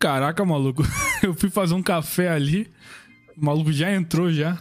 [0.00, 0.82] Caraca, maluco.
[1.22, 2.66] Eu fui fazer um café ali.
[3.36, 4.58] O maluco já entrou já.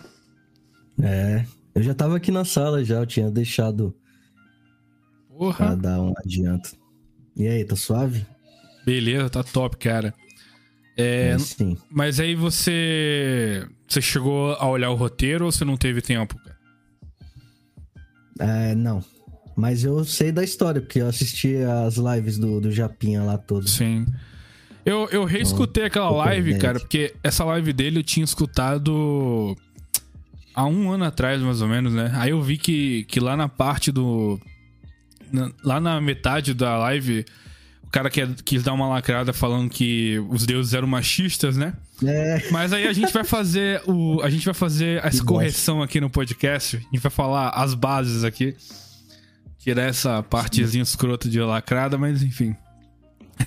[1.02, 3.96] É, eu já tava aqui na sala já, eu tinha deixado
[5.30, 5.56] Porra.
[5.56, 6.78] pra dar um adianto.
[7.38, 8.26] E aí, tá suave?
[8.86, 10.14] Beleza, tá top, cara.
[10.98, 11.78] É, sim.
[11.90, 13.66] mas aí você.
[13.88, 16.58] Você chegou a olhar o roteiro ou você não teve tempo, cara?
[18.40, 19.02] É, não.
[19.56, 23.68] Mas eu sei da história, porque eu assisti as lives do, do Japinha lá todo.
[23.70, 24.06] Sim.
[24.86, 29.56] Eu, eu reescutei aquela live, cara, porque essa live dele eu tinha escutado
[30.56, 32.12] há um ano atrás, mais ou menos, né?
[32.16, 34.40] Aí eu vi que, que lá na parte do.
[35.32, 37.26] na- lá na metade da live,
[37.84, 41.74] o cara quer, quis dar uma lacrada falando que os deuses eram machistas, né?
[42.04, 44.22] É, Mas aí a gente vai fazer o.
[44.22, 46.78] A gente vai fazer essa correção aqui no podcast.
[46.78, 48.56] A gente vai falar as bases aqui.
[49.60, 52.56] Tirar essa partezinha escrota de lacrada, mas enfim.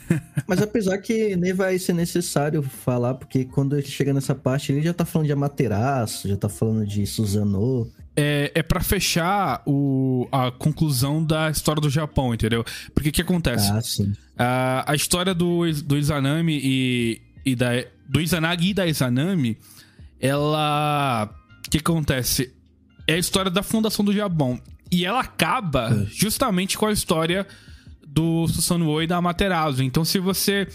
[0.47, 4.83] mas apesar que nem vai ser necessário falar, porque quando ele chega nessa parte, ele
[4.83, 7.91] já tá falando de Amaterasu, já tá falando de Suzano.
[8.15, 12.65] É, é para fechar o, a conclusão da história do Japão, entendeu?
[12.95, 13.71] Porque o que acontece?
[13.71, 14.13] Ah, sim.
[14.39, 17.71] A, a história do, do Izanami e, e da.
[18.07, 19.57] Do Izanagi e da Izanami,
[20.21, 21.31] ela.
[21.67, 22.53] O que acontece?
[23.07, 24.61] É a história da fundação do Japão.
[24.91, 27.47] E ela acaba justamente com a história
[28.13, 29.83] do Susanoo e da Amaterasu.
[29.83, 30.69] Então, se você.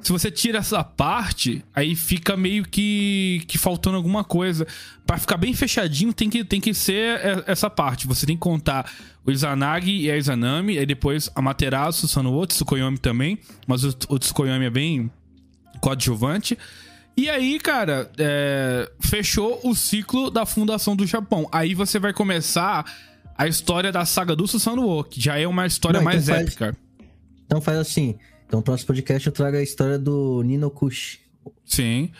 [0.00, 4.64] Se você tira essa parte, aí fica meio que, que faltando alguma coisa.
[5.04, 8.06] Pra ficar bem fechadinho, tem que, tem que ser essa parte.
[8.06, 8.88] Você tem que contar
[9.26, 13.40] o Izanagi e a Izanami, aí depois a Materasu, Susanoo, Tsukuyomi também.
[13.66, 15.10] Mas o, o Tsukuyomi é bem
[15.80, 16.56] coadjuvante.
[17.16, 21.48] E aí, cara, é, fechou o ciclo da fundação do Japão.
[21.50, 22.84] Aí você vai começar
[23.38, 26.42] a história da saga do Susanoo, que já é uma história Não, então mais faz-
[26.42, 26.76] épica.
[27.46, 28.16] Então faz assim.
[28.46, 31.20] Então, no próximo podcast eu trago a história do Ninokushi.
[31.64, 32.10] Sim.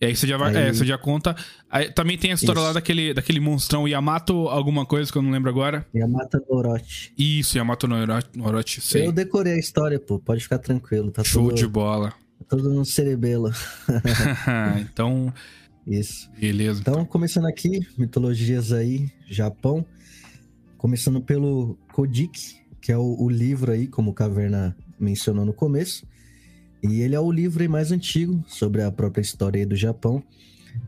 [0.00, 0.54] E aí você já vai.
[0.56, 1.34] Aí- É, você já conta.
[1.70, 2.66] Aí também tem a história Isso.
[2.68, 5.86] lá daquele, daquele monstrão Yamato, alguma coisa que eu não lembro agora.
[5.94, 7.12] Yamata Orochi.
[7.18, 8.80] Isso, Yamato no Oro- no Orochi.
[8.80, 9.06] Sei.
[9.06, 10.18] Eu decorei a história, pô.
[10.18, 11.10] Pode ficar tranquilo.
[11.10, 12.12] Tá Show tudo, de bola.
[12.48, 13.50] tudo no cerebelo.
[14.80, 15.32] então,
[15.86, 16.30] Isso.
[16.38, 16.80] beleza.
[16.80, 19.84] Então, começando aqui, mitologias aí, Japão.
[20.80, 26.06] Começando pelo Kojiki, que é o, o livro aí, como o Caverna mencionou no começo.
[26.82, 30.22] E ele é o livro mais antigo sobre a própria história aí do Japão.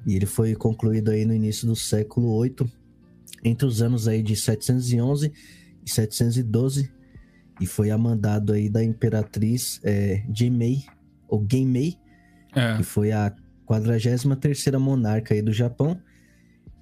[0.06, 2.72] E ele foi concluído aí no início do século VIII,
[3.44, 5.30] entre os anos aí de 711
[5.84, 6.90] e 712.
[7.60, 10.86] E foi a mandado aí da imperatriz é, Jimei,
[11.28, 11.98] ou Genmei,
[12.54, 12.78] É.
[12.78, 13.36] que foi a
[13.68, 16.00] 43ª monarca aí do Japão.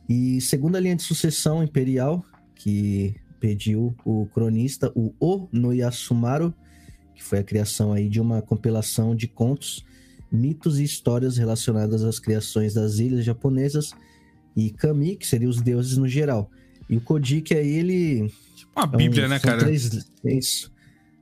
[0.08, 2.24] E segundo a linha de sucessão imperial,
[2.60, 6.54] que pediu o cronista, o O no Yasumaru,
[7.14, 9.82] que foi a criação aí de uma compilação de contos,
[10.30, 13.92] mitos e histórias relacionadas às criações das ilhas japonesas,
[14.54, 16.50] e Kami, que seriam os deuses no geral.
[16.88, 18.30] E o Kojiki aí, ele
[18.76, 19.60] Uma é bíblia, né, cara?
[19.60, 20.70] Três, é isso.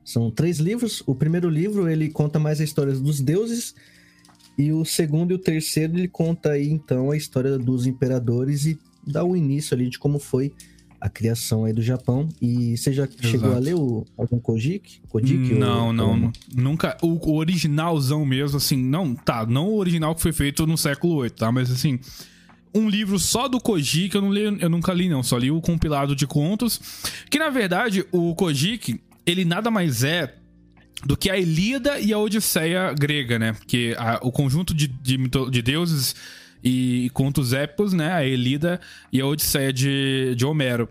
[0.05, 1.05] São três livros.
[1.07, 3.77] O primeiro livro ele conta mais a história dos deuses.
[4.57, 8.77] E o segundo e o terceiro ele conta aí então a história dos imperadores e
[9.07, 10.53] dá o início ali de como foi
[11.01, 12.29] a criação aí do Japão.
[12.43, 15.01] E você já chegou a ler o algum Kojiki?
[15.09, 16.97] Kojiki Não, ou- não, ou- nu- nunca.
[17.03, 21.21] O, o originalzão mesmo, assim, não, tá, não o original que foi feito no século
[21.23, 21.53] VIII, tá?
[21.53, 21.99] Mas assim,
[22.75, 25.23] um livro só do Kojiki eu, não li, eu nunca li, não.
[25.23, 26.81] Só li o compilado de contos.
[27.31, 30.35] Que na verdade, o Kojiki, ele nada mais é
[31.07, 33.53] do que a Ilíada e a Odisseia grega, né?
[33.53, 35.17] Porque a- o conjunto de, de,
[35.51, 36.17] de deuses
[36.63, 38.13] e contos épicos, né?
[38.13, 38.81] A Ilíada
[39.13, 40.89] e a Odisseia de, de Homero.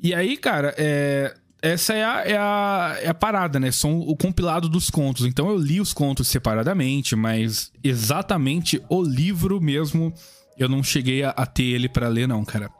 [0.00, 3.70] E aí, cara, é, essa é a, é, a, é a parada, né?
[3.70, 5.26] São o compilado dos contos.
[5.26, 10.12] Então eu li os contos separadamente, mas exatamente o livro mesmo
[10.56, 12.70] eu não cheguei a, a ter ele pra ler, não, cara.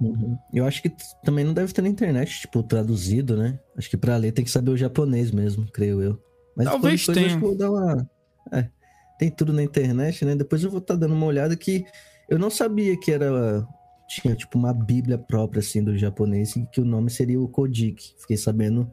[0.00, 0.36] Uhum.
[0.52, 0.92] Eu acho que
[1.24, 3.58] também não deve ter na internet, tipo, traduzido, né?
[3.76, 6.20] Acho que pra ler tem que saber o japonês mesmo, creio eu.
[6.56, 7.26] Mas Talvez depois, depois eu tenha.
[7.26, 8.10] acho que vou dar uma.
[8.52, 8.68] É,
[9.18, 10.34] tem tudo na internet, né?
[10.34, 11.84] Depois eu vou estar dando uma olhada que
[12.28, 13.66] eu não sabia que era.
[14.06, 18.14] Tinha, tipo, uma bíblia própria, assim, do japonês, e que o nome seria o Kojiki.
[18.18, 18.90] Fiquei sabendo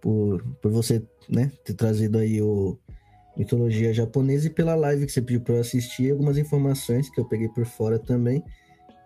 [0.00, 2.78] por, por você, né, ter trazido aí o
[3.36, 7.24] mitologia japonesa e pela live que você pediu pra eu assistir, algumas informações que eu
[7.24, 8.42] peguei por fora também.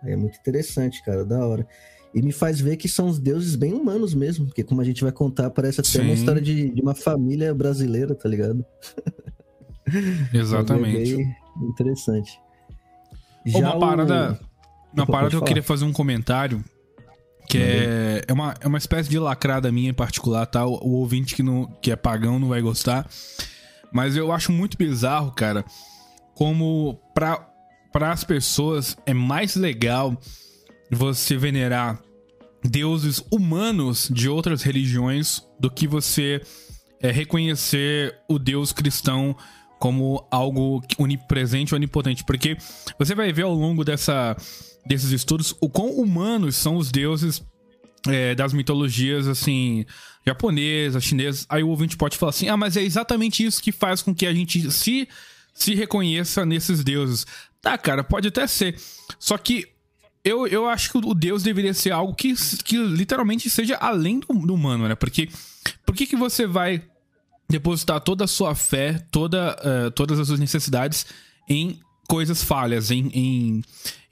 [0.03, 1.67] Aí É muito interessante, cara, da hora.
[2.13, 5.03] E me faz ver que são os deuses bem humanos mesmo, porque como a gente
[5.03, 6.19] vai contar, parece até uma Sim.
[6.19, 8.65] história de, de uma família brasileira, tá ligado?
[10.33, 11.13] Exatamente.
[11.21, 12.39] É interessante.
[13.53, 14.39] Ô, uma o- parada,
[14.93, 15.47] uma Opa, parada que eu falar.
[15.47, 16.63] queria fazer um comentário.
[17.47, 20.65] Que é, é, uma, é uma espécie de lacrada minha em particular, tá?
[20.65, 23.07] O, o ouvinte que, não, que é pagão não vai gostar.
[23.93, 25.63] Mas eu acho muito bizarro, cara,
[26.33, 27.47] como pra,
[27.93, 30.17] pra as pessoas é mais legal
[30.91, 32.01] você venerar
[32.63, 36.41] deuses humanos de outras religiões do que você
[36.99, 39.35] é, reconhecer o Deus cristão
[39.79, 42.23] como algo onipresente ou onipotente.
[42.23, 42.57] Porque
[42.97, 44.35] você vai ver ao longo dessa,
[44.85, 47.43] desses estudos o quão humanos são os deuses
[48.07, 49.85] é, das mitologias, assim,
[50.25, 51.45] japonesas, chinesas.
[51.49, 54.25] Aí o ouvinte pode falar assim: ah, mas é exatamente isso que faz com que
[54.25, 55.07] a gente se,
[55.53, 57.25] se reconheça nesses deuses.
[57.61, 58.79] Tá, cara, pode até ser.
[59.19, 59.67] Só que
[60.23, 62.33] eu, eu acho que o Deus deveria ser algo que,
[62.63, 64.95] que literalmente seja além do, do humano, né?
[64.95, 65.29] Porque
[65.85, 66.81] por que, que você vai
[67.49, 71.05] depositar toda a sua fé, toda, uh, todas as suas necessidades
[71.47, 73.63] em coisas falhas, em, em,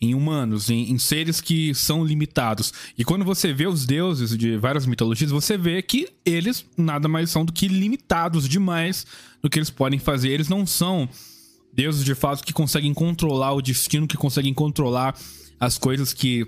[0.01, 2.74] em humanos, em, em, seres que são limitados.
[2.97, 7.30] E quando você vê os deuses de várias mitologias, você vê que eles nada mais
[7.30, 9.06] são do que limitados demais
[9.41, 10.30] no que eles podem fazer.
[10.30, 11.07] Eles não são
[11.74, 15.15] deuses de fato que conseguem controlar o destino, que conseguem controlar
[15.59, 16.47] as coisas que,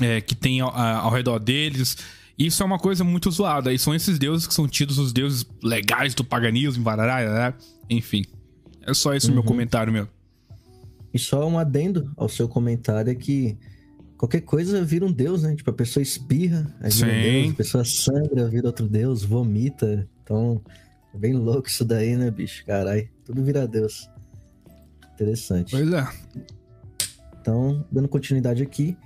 [0.00, 1.96] é, que tem ao, ao, redor deles.
[2.42, 3.72] Isso é uma coisa muito zoada.
[3.72, 7.56] E são esses deuses que são tidos os deuses legais do paganismo, barará,
[7.88, 8.24] enfim.
[8.84, 9.46] É só esse o meu uhum.
[9.46, 10.08] comentário, meu.
[11.14, 13.56] E só um adendo ao seu comentário é que
[14.18, 15.54] qualquer coisa vira um deus, né?
[15.54, 20.08] Tipo, a pessoa espirra, aí vira um deus, a pessoa sangra, vira outro deus, vomita.
[20.24, 20.60] Então,
[21.14, 22.66] é bem louco isso daí, né, bicho?
[22.66, 24.10] Caralho, tudo vira deus.
[25.14, 25.70] Interessante.
[25.70, 26.08] Pois é.
[27.40, 28.96] Então, dando continuidade aqui,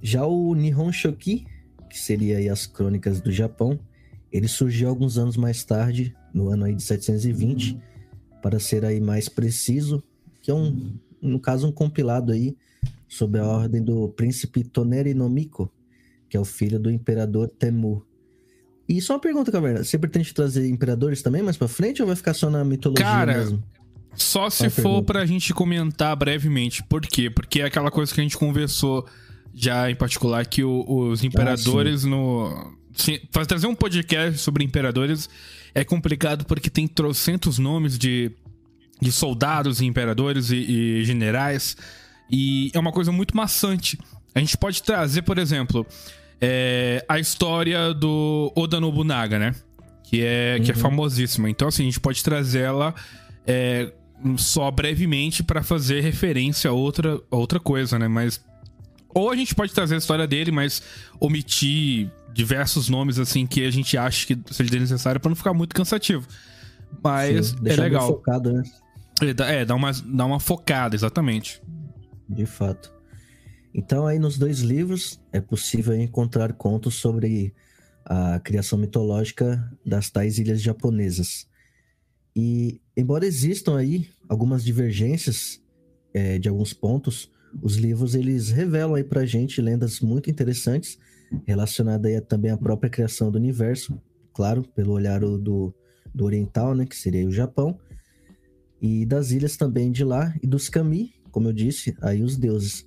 [0.00, 1.44] já o Nihon Shoki,
[1.88, 3.78] que seria aí as crônicas do Japão,
[4.30, 7.78] ele surgiu alguns anos mais tarde, no ano aí de 720,
[8.42, 10.02] para ser aí mais preciso,
[10.42, 12.56] que é um, no caso, um compilado aí
[13.08, 15.72] sob a ordem do príncipe Toneri no Miko,
[16.28, 18.04] que é o filho do imperador Temu.
[18.88, 22.16] E só uma pergunta, Caverna, você pretende trazer imperadores também mais para frente ou vai
[22.16, 23.62] ficar só na mitologia Cara, mesmo?
[24.14, 25.04] Só se for pergunta.
[25.04, 26.82] pra gente comentar brevemente.
[26.82, 27.30] Por quê?
[27.30, 29.06] Porque é aquela coisa que a gente conversou
[29.58, 32.78] já em particular, que o, os imperadores ah, no.
[32.94, 35.28] Sim, trazer um podcast sobre imperadores
[35.74, 38.32] é complicado porque tem trocentos nomes de,
[39.00, 41.76] de soldados e imperadores e, e generais.
[42.30, 43.98] E é uma coisa muito maçante.
[44.34, 45.86] A gente pode trazer, por exemplo,
[46.40, 49.54] é, a história do Oda Nobunaga, né?
[50.04, 50.64] Que é, uhum.
[50.64, 50.80] que é uhum.
[50.80, 51.50] famosíssima.
[51.50, 52.94] Então, assim, a gente pode trazer ela
[53.46, 53.92] é,
[54.36, 58.08] só brevemente para fazer referência a outra, a outra coisa, né?
[58.08, 58.46] Mas.
[59.18, 60.82] Ou a gente pode trazer a história dele, mas
[61.18, 65.74] omitir diversos nomes assim que a gente acha que seja necessário para não ficar muito
[65.74, 66.26] cansativo.
[67.02, 68.06] Mas Sim, é legal.
[68.06, 68.62] Focado, né?
[69.20, 71.60] É, é, dá uma, dá uma focada, exatamente.
[72.28, 72.92] De fato.
[73.74, 77.52] Então, aí nos dois livros é possível encontrar contos sobre
[78.04, 81.48] a criação mitológica das tais ilhas japonesas.
[82.36, 85.60] E, embora existam aí algumas divergências
[86.14, 87.30] é, de alguns pontos,
[87.62, 90.98] os livros eles revelam aí pra gente lendas muito interessantes
[91.46, 94.00] relacionadas aí também à própria criação do universo,
[94.32, 95.74] claro, pelo olhar do,
[96.14, 97.78] do oriental, né, que seria o Japão,
[98.80, 102.86] e das ilhas também de lá e dos kami, como eu disse, aí os deuses.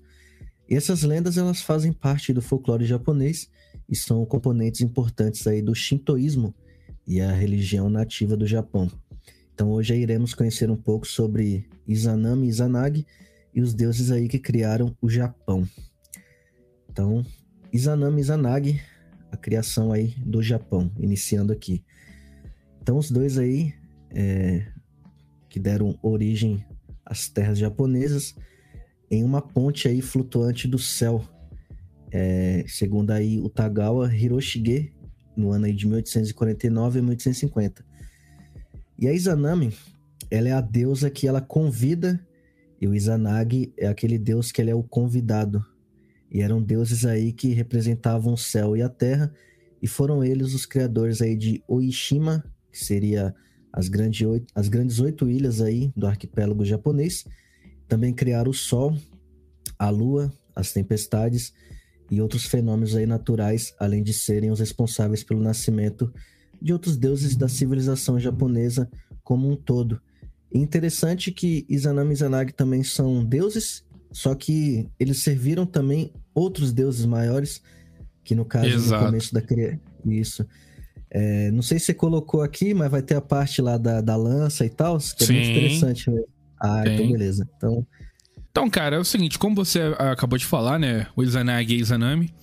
[0.69, 3.49] E essas lendas elas fazem parte do folclore japonês
[3.89, 6.55] e são componentes importantes aí do shintoísmo
[7.05, 8.89] e a religião nativa do Japão.
[9.53, 13.05] Então hoje iremos conhecer um pouco sobre Izanami e Izanagi
[13.53, 15.67] e os deuses aí que criaram o Japão.
[16.89, 17.25] Então,
[17.71, 18.81] Izanami Izanagi,
[19.31, 21.83] a criação aí do Japão, iniciando aqui.
[22.81, 23.73] Então os dois aí
[24.09, 24.67] é,
[25.49, 26.65] que deram origem
[27.05, 28.35] às terras japonesas
[29.09, 31.23] em uma ponte aí flutuante do céu,
[32.11, 34.93] é, segundo aí o Tagawa Hiroshige,
[35.35, 37.85] no ano aí de 1849 a 1850.
[38.97, 39.73] E a Izanami,
[40.29, 42.19] ela é a deusa que ela convida,
[42.81, 45.63] e o Izanagi é aquele deus que ele é o convidado.
[46.31, 49.31] E eram deuses aí que representavam o céu e a terra,
[49.79, 53.35] e foram eles os criadores aí de Oishima, que seria
[53.71, 57.25] as, grande oito, as grandes oito ilhas aí do arquipélago japonês.
[57.87, 58.97] Também criaram o sol,
[59.77, 61.53] a lua, as tempestades
[62.09, 66.11] e outros fenômenos aí naturais, além de serem os responsáveis pelo nascimento
[66.59, 68.89] de outros deuses da civilização japonesa
[69.23, 70.01] como um todo.
[70.53, 77.05] Interessante que Izanami e Izanagi também são deuses, só que eles serviram também outros deuses
[77.05, 77.61] maiores,
[78.23, 79.01] que no caso Exato.
[79.01, 79.79] no começo da criação.
[80.05, 80.45] Isso.
[81.09, 84.15] É, não sei se você colocou aqui, mas vai ter a parte lá da, da
[84.15, 85.33] lança e tal, que é Sim.
[85.33, 86.27] muito interessante mesmo.
[86.59, 86.93] Ah, Tem.
[86.95, 87.49] então beleza.
[87.57, 87.87] Então...
[88.49, 91.07] então, cara, é o seguinte, como você acabou de falar, né?
[91.15, 92.33] O Izanagi e Izanami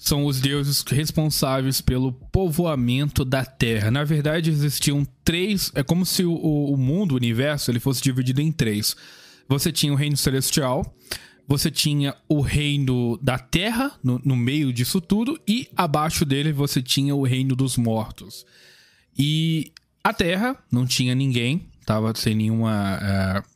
[0.00, 3.90] são os deuses responsáveis pelo povoamento da Terra.
[3.90, 5.70] Na verdade, existiam três.
[5.74, 8.96] É como se o, o mundo, o universo, ele fosse dividido em três.
[9.46, 10.96] Você tinha o reino celestial,
[11.46, 16.80] você tinha o reino da Terra no, no meio disso tudo, e abaixo dele você
[16.80, 18.46] tinha o reino dos mortos.
[19.18, 19.70] E
[20.02, 22.96] a Terra não tinha ninguém, tava sem nenhuma.
[22.96, 23.49] Uh,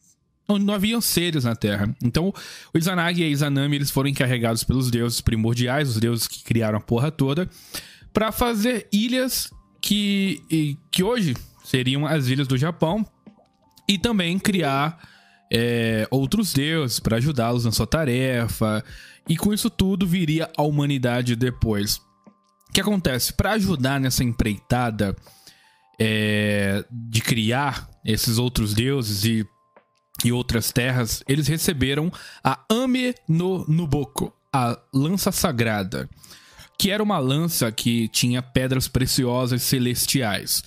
[0.48, 1.94] não, não haviam seres na Terra.
[2.02, 2.32] Então,
[2.72, 6.78] o Izanagi e a Izanami eles foram encarregados pelos deuses primordiais, os deuses que criaram
[6.78, 7.48] a porra toda,
[8.12, 11.34] para fazer ilhas que, que hoje
[11.64, 13.04] seriam as ilhas do Japão
[13.88, 14.98] e também criar
[15.52, 18.84] é, outros deuses para ajudá-los na sua tarefa.
[19.28, 21.96] E com isso tudo viria a humanidade depois.
[22.68, 23.32] O que acontece?
[23.32, 25.16] Para ajudar nessa empreitada
[25.98, 29.46] é, de criar esses outros deuses e
[30.24, 32.10] e outras terras, eles receberam
[32.42, 36.08] a Ame no Nuboko, a lança sagrada,
[36.78, 40.64] que era uma lança que tinha pedras preciosas celestiais.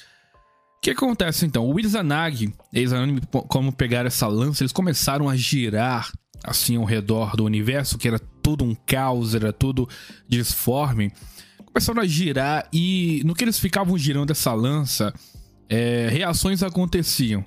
[0.78, 1.70] O que acontece então?
[1.70, 2.92] O Izanagi, eles
[3.48, 6.12] como pegaram essa lança, eles começaram a girar
[6.44, 9.90] assim ao redor do universo, que era tudo um caos, era tudo
[10.30, 11.12] disforme.
[11.66, 15.14] Começaram a girar e no que eles ficavam girando essa lança,
[15.68, 17.44] é, reações aconteciam.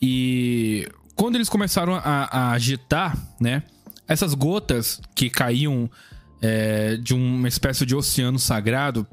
[0.00, 3.62] E quando eles começaram a, a agitar, né?
[4.06, 5.90] Essas gotas que caíam
[6.42, 9.06] é, de uma espécie de oceano sagrado,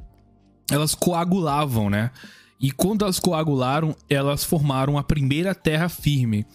[0.70, 2.12] elas coagulavam, né?
[2.60, 6.46] E quando elas coagularam, elas formaram a primeira terra firme.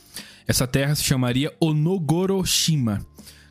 [0.47, 3.05] Essa terra se chamaria Onogoroshima,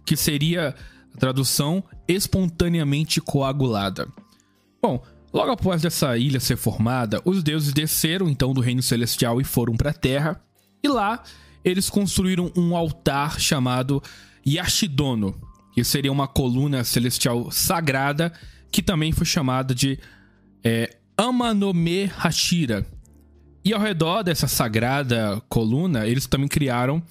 [0.05, 0.73] que seria
[1.13, 4.07] a tradução espontaneamente coagulada.
[4.81, 9.43] Bom, logo após essa ilha ser formada, os deuses desceram então do reino celestial e
[9.43, 10.41] foram para a terra.
[10.81, 11.23] E lá
[11.65, 14.01] eles construíram um altar chamado
[14.47, 15.35] Yashidono,
[15.73, 18.31] que seria uma coluna celestial sagrada,
[18.71, 19.99] que também foi chamada de
[20.63, 22.85] é, Amanome Hashira.
[23.63, 27.01] E ao redor dessa sagrada coluna, eles também criaram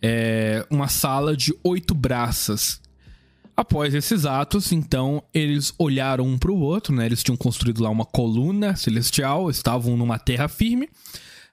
[0.00, 2.80] é, uma sala de oito braças.
[3.54, 7.04] Após esses atos, então, eles olharam um para o outro, né?
[7.04, 10.88] Eles tinham construído lá uma coluna celestial, estavam numa terra firme.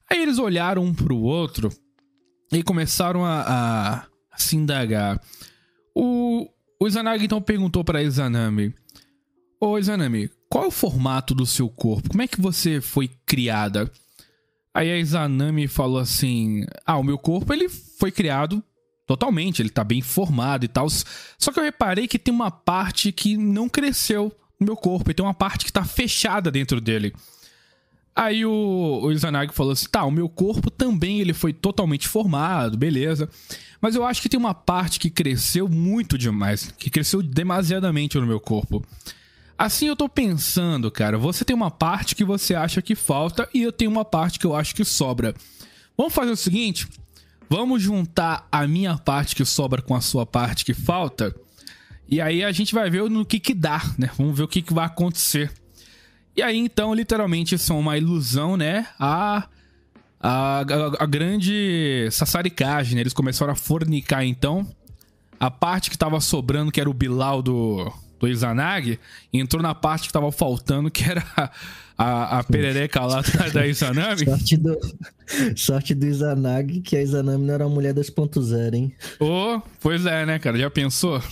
[0.09, 1.69] Aí eles olharam um para o outro
[2.51, 5.21] e começaram a, a, se indagar.
[5.95, 8.73] O, o Izanagi então perguntou para Izanami:
[9.59, 12.09] Ô Izanami, qual é o formato do seu corpo?
[12.09, 13.91] Como é que você foi criada?
[14.73, 18.63] Aí a Izanami falou assim: Ah, o meu corpo ele foi criado
[19.05, 20.87] totalmente, ele tá bem formado e tal.
[20.89, 25.13] Só que eu reparei que tem uma parte que não cresceu no meu corpo, e
[25.13, 27.13] tem uma parte que tá fechada dentro dele.
[28.19, 32.77] Aí o, o Izanagi falou assim: tá, o meu corpo também ele foi totalmente formado,
[32.77, 33.29] beleza.
[33.79, 38.27] Mas eu acho que tem uma parte que cresceu muito demais, que cresceu demasiadamente no
[38.27, 38.85] meu corpo.
[39.57, 43.61] Assim eu tô pensando, cara, você tem uma parte que você acha que falta e
[43.61, 45.33] eu tenho uma parte que eu acho que sobra.
[45.97, 46.89] Vamos fazer o seguinte:
[47.49, 51.33] vamos juntar a minha parte que sobra com a sua parte que falta.
[52.05, 54.09] E aí a gente vai ver no que que dá, né?
[54.17, 55.49] Vamos ver o que que vai acontecer.
[56.35, 58.87] E aí, então, literalmente, são uma ilusão, né?
[58.99, 59.47] A,
[60.19, 63.01] a, a, a grande sassaricagem, né?
[63.01, 64.67] Eles começaram a fornicar, então.
[65.39, 68.99] A parte que tava sobrando, que era o Bilal do, do Izanagi,
[69.31, 71.23] entrou na parte que tava faltando, que era
[71.97, 73.21] a, a perereca lá
[73.53, 74.25] da Izanami.
[74.25, 74.77] Sorte do,
[75.55, 78.93] sorte do Izanagi, que a Izanami não era a mulher 2.0, hein?
[79.19, 80.57] Oh, pois é, né, cara?
[80.57, 81.21] Já pensou?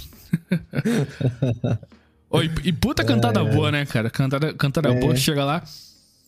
[2.30, 4.10] Oh, e, e, puta cantada é, boa, né, cara?
[4.10, 5.00] Cantada, cantada é.
[5.00, 5.64] boa, chega lá.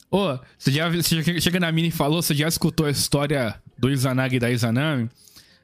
[0.09, 3.55] Ô, oh, você já você chega na mina e falou, você já escutou a história
[3.77, 5.09] do Izanagi e da Izanami?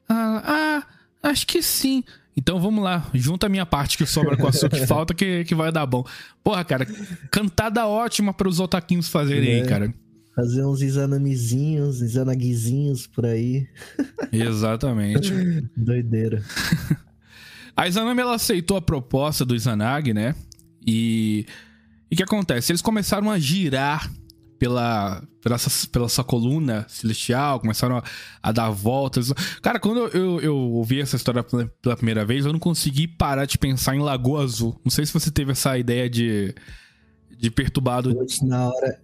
[0.08, 0.82] Ah,
[1.22, 2.04] ah, acho que sim.
[2.36, 5.42] Então vamos lá, junta a minha parte que sobra com a sua que falta que,
[5.44, 6.04] que vai dar bom.
[6.44, 6.86] Porra, cara,
[7.30, 9.92] cantada ótima para os otaquinhos fazerem é, aí, cara.
[10.34, 13.66] Fazer uns Izanamizinhos, Izanagizinhos por aí.
[14.30, 15.32] Exatamente.
[15.74, 16.42] Doideira.
[17.76, 20.34] A Izanami ela aceitou a proposta do Izanagi, né?
[20.86, 21.44] E
[22.10, 22.72] o que acontece?
[22.72, 24.10] Eles começaram a girar
[24.58, 28.04] pela, pela, essa, pela essa coluna celestial, começaram a,
[28.42, 29.32] a, dar voltas.
[29.60, 33.06] Cara, quando eu, eu, eu ouvi essa história pela, pela, primeira vez, eu não consegui
[33.06, 34.80] parar de pensar em Lagoa Azul.
[34.84, 36.54] Não sei se você teve essa ideia de,
[37.36, 38.16] de perturbado.
[38.42, 39.00] Na hora,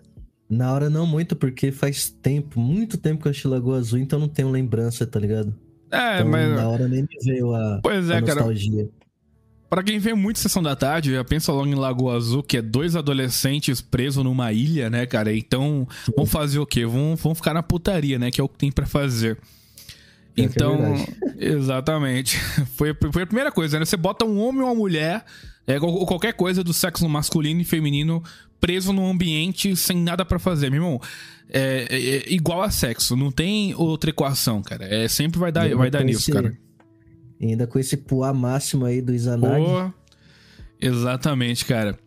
[0.49, 4.19] na hora não muito, porque faz tempo, muito tempo que eu achei Lagoa Azul, então
[4.19, 5.55] não tenho lembrança, tá ligado?
[5.92, 6.56] É, então, mas.
[6.56, 8.84] Na hora nem me veio a, pois é, a nostalgia.
[8.84, 9.02] Cara.
[9.68, 12.62] Pra quem vê muito Sessão da Tarde, já pensa logo em Lagoa Azul, que é
[12.62, 15.34] dois adolescentes presos numa ilha, né, cara?
[15.34, 16.84] Então, vão fazer o quê?
[16.84, 18.30] Vão, vão ficar na putaria, né?
[18.30, 19.38] Que é o que tem para fazer.
[20.34, 21.16] Que é Então, verdade.
[21.40, 22.38] exatamente.
[22.76, 23.84] Foi, foi a primeira coisa, né?
[23.87, 25.25] Você bota um homem ou uma mulher,
[25.66, 28.22] é, ou qualquer coisa do sexo masculino e feminino
[28.62, 31.00] preso num ambiente sem nada pra fazer, meu irmão.
[31.50, 34.85] É, é- é igual a sexo, não tem outra equação, cara.
[34.87, 36.57] É, sempre vai dar, vai dar nisso, esse- cara.
[37.40, 39.92] Ainda com esse puá máximo aí do Izanagi, Pô,
[40.81, 41.99] exatamente, cara.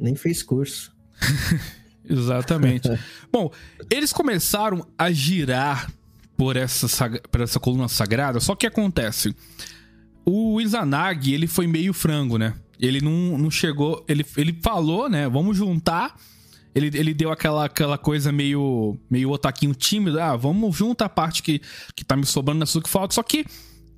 [0.00, 0.90] nem fez curso.
[2.08, 2.88] Exatamente.
[3.32, 3.50] Bom,
[3.90, 5.90] eles começaram a girar
[6.36, 6.88] por essa,
[7.30, 9.34] por essa coluna sagrada, só que acontece.
[10.24, 12.54] O Izanagi, ele foi meio frango, né?
[12.78, 14.04] Ele não, não chegou.
[14.08, 15.28] Ele, ele falou, né?
[15.28, 16.16] Vamos juntar.
[16.74, 20.20] Ele, ele deu aquela, aquela coisa meio, meio otaquinho tímido.
[20.20, 21.60] Ah, vamos juntar a parte que,
[21.94, 23.14] que tá me sobrando na sua que falta.
[23.14, 23.44] Só que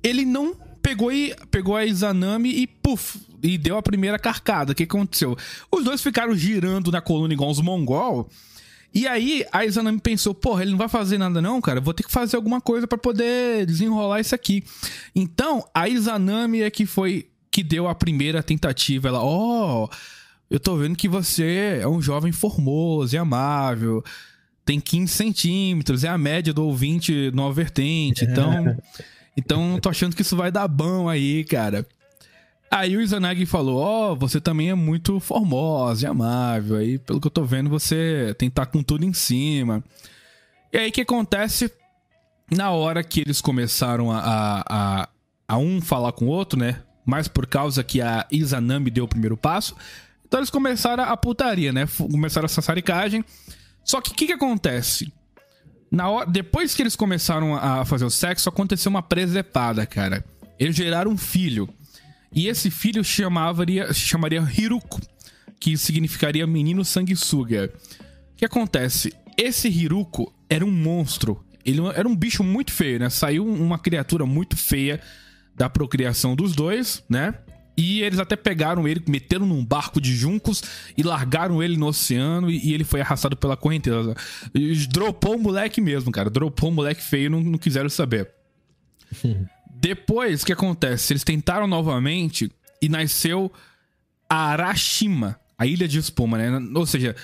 [0.03, 4.71] ele não pegou e pegou a Izanami e puf, e deu a primeira carcada.
[4.71, 5.35] O que aconteceu?
[5.71, 8.29] Os dois ficaram girando na coluna igual os mongol.
[8.93, 11.81] E aí a Izanami pensou, porra, ele não vai fazer nada não, cara.
[11.81, 14.63] Vou ter que fazer alguma coisa pra poder desenrolar isso aqui.
[15.15, 19.07] Então, a Izanami é que foi que deu a primeira tentativa.
[19.07, 19.89] Ela, ó,
[20.47, 24.03] eu tô vendo que você é um jovem formoso e amável.
[24.63, 28.25] Tem 15 centímetros, é a média do ouvinte nova vertente.
[28.25, 28.77] Então,
[29.35, 31.83] então tô achando que isso vai dar bom aí, cara.
[32.69, 36.77] Aí o Izanagi falou: Ó, você também é muito formosa e amável.
[36.77, 39.83] Aí, pelo que eu tô vendo, você tem que estar com tudo em cima.
[40.71, 41.73] E aí, o que acontece?
[42.51, 45.09] Na hora que eles começaram a, a, a,
[45.47, 46.83] a um falar com o outro, né?
[47.07, 49.73] Mas por causa que a Izanami deu o primeiro passo.
[50.27, 51.87] Então eles começaram a putaria, né?
[51.97, 53.23] Começaram essa saricagem.
[53.81, 55.11] Só que o que, que acontece?
[55.89, 60.21] Na hora, depois que eles começaram a fazer o sexo, aconteceu uma presepada, cara.
[60.59, 61.69] Eles geraram um filho.
[62.29, 64.99] E esse filho chamaria, chamaria Hiruko,
[65.61, 67.71] que significaria menino sanguessuga.
[68.33, 69.13] O que acontece?
[69.37, 71.41] Esse Hiruko era um monstro.
[71.63, 73.09] Ele era um bicho muito feio, né?
[73.09, 75.01] Saiu uma criatura muito feia
[75.57, 77.33] da procriação dos dois, né?
[77.75, 80.63] E eles até pegaram ele, meteram num barco de juncos
[80.97, 84.15] e largaram ele no oceano e, e ele foi arrastado pela correnteza.
[84.53, 86.29] E Dropou o moleque mesmo, cara.
[86.29, 88.29] Dropou o moleque feio, não, não quiseram saber.
[89.79, 91.13] Depois, o que acontece?
[91.13, 93.51] Eles tentaram novamente e nasceu
[94.27, 96.59] a Arashima, a ilha de espuma, né?
[96.73, 97.15] Ou seja,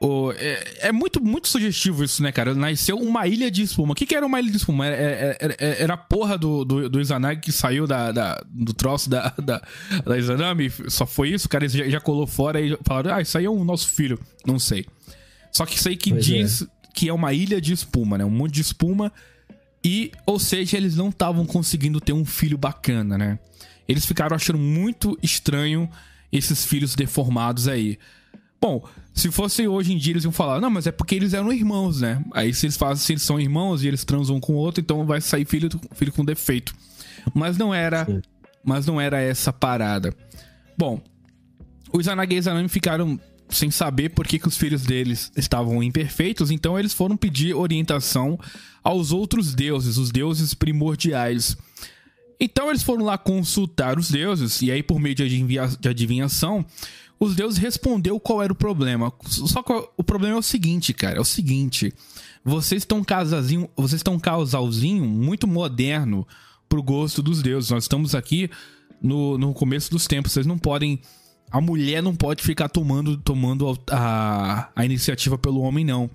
[0.00, 2.54] o- é, é muito, muito sugestivo isso, né, cara?
[2.54, 3.92] Nasceu uma ilha de espuma.
[3.92, 4.86] O que, que era uma ilha de espuma?
[4.86, 8.72] Era, era, era- era a porra do, do, do Izanagi que saiu da, da- do
[8.72, 9.62] troço da, da,
[10.06, 10.72] da Izanami.
[10.88, 11.46] Só foi isso?
[11.46, 14.18] O cara já, já colou fora e falaram: Ah, isso aí é o nosso filho.
[14.46, 14.86] Não sei.
[15.52, 16.28] Só que sei que Pois é.
[16.28, 18.24] diz que é uma ilha de espuma, né?
[18.24, 19.12] Um monte de espuma.
[19.84, 23.38] E, ou seja, eles não estavam conseguindo ter um filho bacana, né?
[23.88, 25.88] Eles ficaram achando muito estranho
[26.32, 27.98] esses filhos deformados aí.
[28.60, 31.52] Bom, se fosse hoje em dia, eles iam falar, não, mas é porque eles eram
[31.52, 32.22] irmãos, né?
[32.32, 34.80] Aí se eles fazem, se eles são irmãos e eles transam um com o outro,
[34.80, 36.74] então vai sair filho, filho com defeito.
[37.34, 38.06] Mas não era.
[38.06, 38.22] Sim.
[38.64, 40.14] Mas não era essa parada.
[40.76, 41.00] Bom,
[41.92, 43.18] os Izanagi e Izanami ficaram
[43.48, 48.38] sem saber por que, que os filhos deles estavam imperfeitos, então eles foram pedir orientação
[48.82, 51.56] aos outros deuses, os deuses primordiais.
[52.38, 56.64] Então eles foram lá consultar os deuses, e aí por meio de, adivinha- de adivinhação,
[57.20, 59.12] os deuses respondeu qual era o problema.
[59.26, 61.92] Só que o problema é o seguinte, cara, é o seguinte.
[62.42, 66.26] Vocês estão casazinho, vocês estão casalzinho muito moderno
[66.66, 67.70] pro gosto dos deuses.
[67.70, 68.48] Nós estamos aqui
[69.02, 71.00] no, no começo dos tempos, vocês não podem
[71.50, 76.08] a mulher não pode ficar tomando, tomando a, a iniciativa pelo homem, não.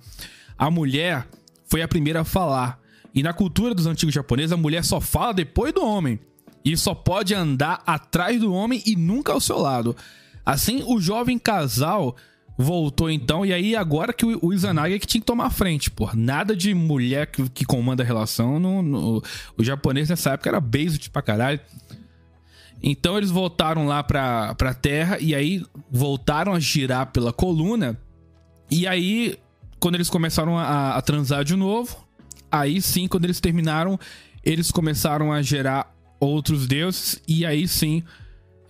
[0.56, 1.28] A mulher
[1.66, 2.80] foi a primeira a falar.
[3.14, 6.18] E na cultura dos antigos japoneses, a mulher só fala depois do homem.
[6.64, 9.94] E só pode andar atrás do homem e nunca ao seu lado.
[10.46, 12.14] Assim, o jovem casal
[12.56, 15.90] voltou então, e aí agora que o, o Izanagi é que tinha que tomar frente,
[15.90, 16.08] pô.
[16.14, 18.58] Nada de mulher que, que comanda a relação.
[18.58, 19.22] No, no-
[19.58, 21.60] o japonês nessa época era basic pra caralho.
[22.82, 27.98] Então eles voltaram lá pra, pra terra e aí voltaram a girar pela coluna.
[28.70, 29.36] E aí,
[29.80, 31.96] quando eles começaram a, a transar de novo,
[32.50, 33.98] aí sim, quando eles terminaram,
[34.44, 37.20] eles começaram a gerar outros deuses.
[37.26, 38.02] E aí sim,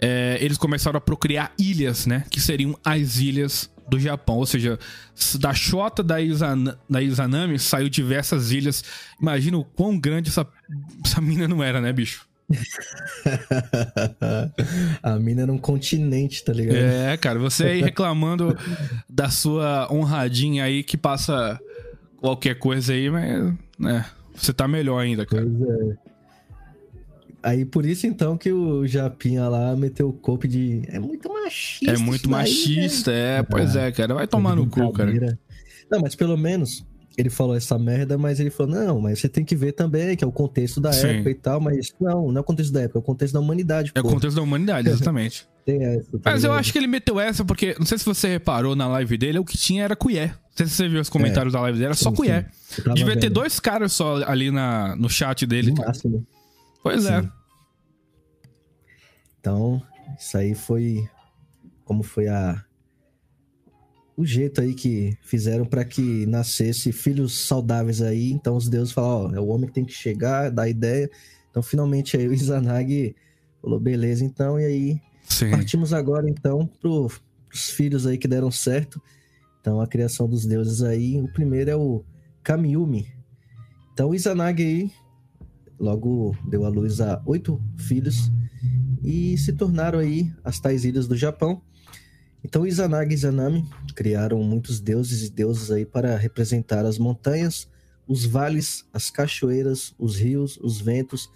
[0.01, 2.25] é, eles começaram a procriar ilhas, né?
[2.31, 4.37] Que seriam as ilhas do Japão.
[4.37, 4.79] Ou seja,
[5.39, 8.85] da Shota da, Izana, da Izanami saiu diversas ilhas.
[9.21, 10.47] Imagina o quão grande essa,
[11.05, 12.27] essa mina não era, né, bicho?
[15.03, 16.77] a mina era um continente, tá ligado?
[16.77, 18.57] É, cara, você aí reclamando
[19.09, 21.59] da sua honradinha aí que passa
[22.21, 25.45] qualquer coisa aí, mas, né, você tá melhor ainda, cara.
[25.45, 25.97] Pois é.
[27.47, 30.83] Aí por isso então que o Japinha lá meteu o copo de.
[30.89, 31.93] É muito machista.
[31.93, 35.39] É muito isso daí, né?" machista, é, pois é, cara, vai tomar no cu, cara.
[35.89, 36.85] Não, mas pelo menos
[37.17, 40.25] ele falou essa merda, mas ele falou, não, mas você tem que ver também que
[40.25, 41.07] é o contexto da Sim.
[41.07, 43.41] época e tal, mas não, não é o contexto da época, é o contexto da
[43.41, 43.93] humanidade.
[43.95, 45.47] É o contexto da humanidade, exatamente.
[45.65, 48.29] Tem essa, tá Mas eu acho que ele meteu essa porque, não sei se você
[48.29, 50.31] reparou na live dele, o que tinha era colher.
[50.31, 52.11] Não sei se você viu os comentários da live dele, era só É.
[52.11, 52.51] Sim, colher.
[52.53, 52.95] sim.
[52.95, 55.71] Devia ter dois caras só ali na, no chat dele.
[55.71, 56.27] No máximo.
[56.83, 57.29] Pois é.
[59.47, 59.81] Então,
[60.19, 61.09] isso aí foi
[61.85, 62.65] como foi a
[64.17, 68.33] o jeito aí que fizeram para que nascesse filhos saudáveis aí.
[68.33, 71.09] Então os deuses falaram, ó, é o homem que tem que chegar, dar ideia.
[71.49, 73.15] Então finalmente aí o Izanagi
[73.63, 75.53] falou, beleza, então e aí Sim.
[75.53, 77.09] Partimos agora então pro,
[77.49, 79.01] pros filhos aí que deram certo.
[79.61, 82.05] Então a criação dos deuses aí, o primeiro é o
[82.43, 83.07] Kamiumi.
[83.93, 84.93] Então o Izanagi aí
[85.79, 88.29] logo deu à luz a oito filhos
[89.07, 91.63] e se tornaram aí as tais ilhas do Japão.
[92.45, 93.65] Então Izanagi e Izanami
[93.95, 97.69] criaram muitos deuses e deusas aí para representar as montanhas,
[98.07, 101.31] os vales, as cachoeiras, os rios, os ventos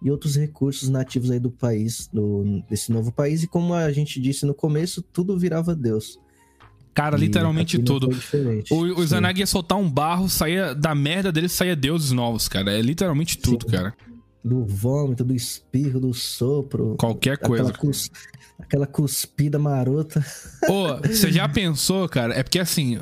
[0.00, 3.42] e outros recursos nativos aí do país, do, desse novo país.
[3.42, 6.20] E como a gente disse no começo, tudo virava Deus.
[6.94, 8.10] Cara, E literalmente tudo.
[8.70, 9.02] O, o.
[9.04, 12.72] Izanagi ia soltar um barro, saía da merda dele, saía deuses novos, cara.
[12.72, 13.72] É literalmente tudo, Sim.
[13.72, 13.94] cara.
[14.44, 16.96] Do vômito, do espirro, do sopro.
[16.98, 17.64] Qualquer coisa.
[17.64, 18.10] Aquela, cus-
[18.58, 20.24] aquela cuspida marota.
[20.68, 22.34] Ô, você já pensou, cara?
[22.34, 22.98] É porque assim,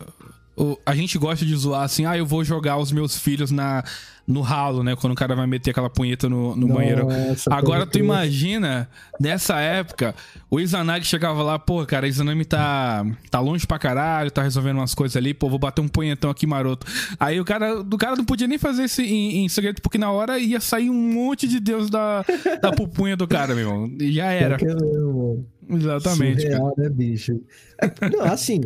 [0.84, 3.84] a gente gosta de zoar assim, ah, eu vou jogar os meus filhos na,
[4.26, 4.96] no ralo, né?
[4.96, 7.06] Quando o cara vai meter aquela punheta no, no banheiro.
[7.06, 8.88] Nossa, Agora pode tu imagina,
[9.20, 10.14] nessa época,
[10.50, 14.94] o Izanagi chegava lá, pô, cara, Izanami tá, tá longe pra caralho, tá resolvendo umas
[14.94, 16.86] coisas ali, pô, vou bater um punhetão aqui maroto.
[17.20, 20.10] Aí o cara, o cara não podia nem fazer isso em, em segredo, porque na
[20.10, 22.24] hora ia sair um monte de Deus da,
[22.60, 23.90] da pupunha do cara, meu irmão.
[24.00, 24.56] E já era.
[24.56, 25.56] É.
[25.68, 26.56] Exatamente, cara.
[26.56, 27.40] Surreal, né, bicho?
[27.80, 28.60] É, não, assim.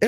[0.00, 0.06] É-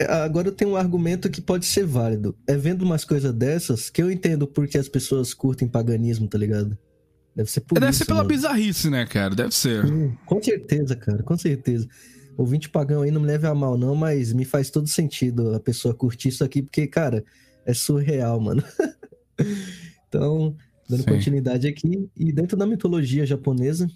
[0.00, 2.36] é- agora eu tenho um argumento que pode ser válido.
[2.46, 6.76] É vendo umas coisas dessas que eu entendo porque as pessoas curtem paganismo, tá ligado?
[7.34, 7.98] Deve ser por Deve isso.
[8.00, 8.28] ser pela mano.
[8.28, 9.34] bizarrice, né, cara?
[9.34, 9.86] Deve ser.
[9.86, 11.86] Sim, Com certeza, cara, com certeza.
[12.36, 15.60] Ouvinte pagão aí não me leve a mal, não, mas me faz todo sentido a
[15.60, 17.24] pessoa curtir isso aqui, porque, cara,
[17.66, 18.62] é surreal, mano.
[20.08, 20.56] então,
[20.88, 21.08] dando Sim.
[21.08, 23.88] continuidade aqui, e dentro da mitologia japonesa,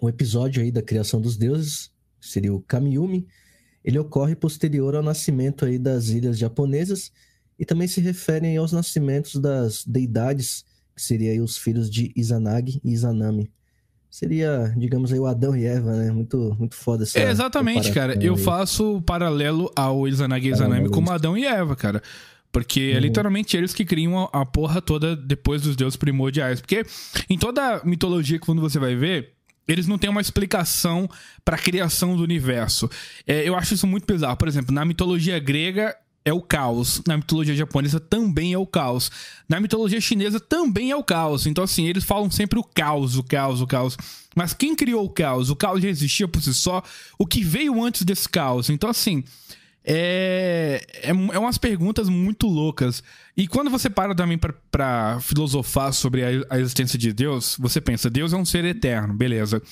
[0.00, 3.26] o episódio aí da criação dos deuses, seria o Kamiumi,
[3.88, 7.10] ele ocorre posterior ao nascimento aí das ilhas japonesas
[7.58, 10.62] e também se referem aos nascimentos das deidades,
[10.94, 13.50] que seria aí os filhos de Izanagi e Izanami.
[14.10, 16.10] Seria, digamos aí, o Adão e Eva, né?
[16.10, 18.22] Muito, muito foda essa É, exatamente, cara.
[18.22, 18.40] Eu aí.
[18.40, 21.10] faço o paralelo ao Izanagi e Izanami como.
[21.10, 22.02] Adão e Eva, cara.
[22.52, 23.00] Porque é Uhum.
[23.00, 26.60] literalmente eles que criam a, a porra toda depois dos deuses primordiais.
[26.60, 26.84] Porque
[27.28, 29.34] em toda mitologia, quando você vai ver,
[29.68, 31.08] eles não têm uma explicação
[31.44, 32.90] pra criação do universo.
[33.26, 34.36] É, eu acho isso muito bizarro.
[34.36, 37.02] Por exemplo, na mitologia grega é o caos.
[37.06, 39.10] Na mitologia japonesa também é o caos.
[39.48, 41.46] Na mitologia chinesa também é o caos.
[41.46, 43.96] Então, assim, eles falam sempre o caos, o caos, o caos.
[44.34, 45.50] Mas quem criou o caos?
[45.50, 46.82] O caos já existia por si só.
[47.18, 48.70] O que veio antes desse caos?
[48.70, 49.22] Então, assim,
[49.90, 53.02] é, é, é umas perguntas muito loucas.
[53.34, 54.38] E quando você para também
[54.70, 59.14] pra filosofar sobre a, a existência de Deus, você pensa, Deus é um ser eterno,
[59.14, 59.62] beleza.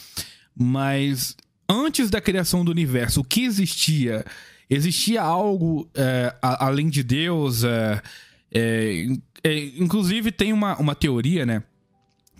[0.56, 1.36] Mas
[1.68, 4.24] antes da criação do universo, o que existia?
[4.70, 7.62] Existia algo é, a- além de Deus?
[7.62, 8.02] É,
[8.50, 9.06] é,
[9.44, 11.62] é, inclusive, tem uma, uma teoria, né?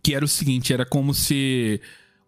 [0.03, 1.79] Que era o seguinte: era como se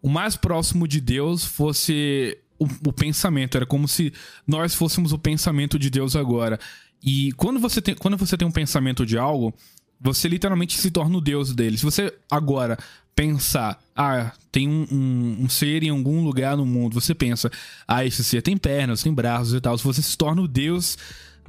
[0.02, 3.56] o mais próximo de Deus fosse o, o pensamento.
[3.56, 4.12] Era como se
[4.46, 6.58] nós fôssemos o pensamento de Deus agora.
[7.02, 9.54] E quando você tem, quando você tem um pensamento de algo,
[10.00, 11.76] você literalmente se torna o Deus dele.
[11.78, 12.78] Se você agora
[13.14, 17.50] pensar, ah, tem um, um- um ser em algum lugar no mundo, você pensa,
[17.86, 19.76] ah, esse ser tem pernas, tem braços e tal.
[19.76, 20.96] Você se torna o Deus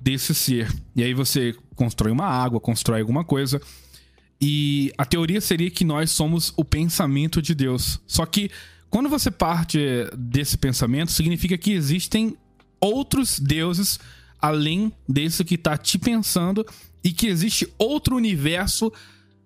[0.01, 0.67] desse ser.
[0.95, 3.61] E aí você constrói uma água, constrói alguma coisa.
[4.41, 7.99] E a teoria seria que nós somos o pensamento de Deus.
[8.07, 8.49] Só que
[8.89, 9.79] quando você parte
[10.17, 12.35] desse pensamento, significa que existem
[12.79, 13.99] outros deuses
[14.41, 16.65] além desse que tá te pensando
[17.03, 18.91] e que existe outro universo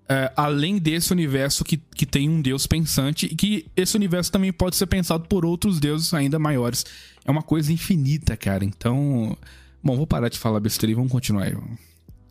[0.07, 4.51] é, além desse universo que, que tem um deus pensante e que esse universo também
[4.51, 6.85] pode ser pensado por outros deuses ainda maiores.
[7.25, 8.63] É uma coisa infinita, cara.
[8.65, 9.35] Então,
[9.81, 11.55] bom, vou parar de falar besteira e vamos continuar aí.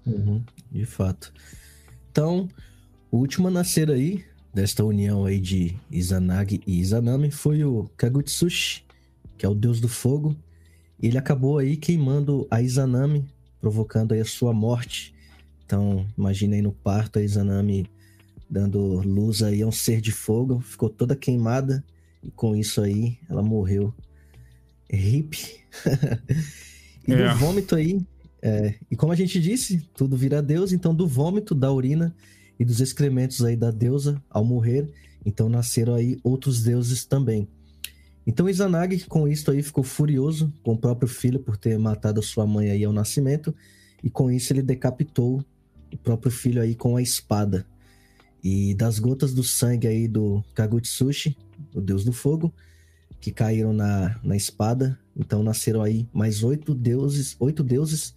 [0.06, 1.32] Uhum, de fato.
[2.10, 2.48] Então,
[3.10, 8.84] o último a nascer aí, desta união aí de Izanagi e Izanami, foi o Kagutsushi,
[9.38, 10.36] que é o deus do fogo.
[11.00, 13.24] Ele acabou aí queimando a Izanami,
[13.60, 15.14] provocando aí a sua morte.
[15.64, 17.86] Então, imagina aí no parto a Izanami
[18.48, 21.82] dando luz aí a um ser de fogo, ficou toda queimada
[22.22, 23.94] e com isso aí ela morreu.
[24.92, 25.38] Hip.
[27.08, 27.32] e É.
[27.32, 28.00] do vômito aí,
[28.44, 32.12] É, e como a gente disse, tudo vira Deus, então do vômito, da urina
[32.58, 34.90] e dos excrementos aí da deusa ao morrer,
[35.24, 37.48] então nasceram aí outros deuses também.
[38.26, 42.46] Então Izanagi com isso aí ficou furioso com o próprio filho por ter matado sua
[42.46, 43.54] mãe aí ao nascimento
[44.02, 45.44] e com isso ele decapitou
[45.92, 47.66] o próprio filho aí com a espada.
[48.42, 51.36] E das gotas do sangue aí do Kagutsushi,
[51.74, 52.52] o deus do fogo,
[53.20, 58.14] que caíram na, na espada, então nasceram aí mais oito deuses, oito deuses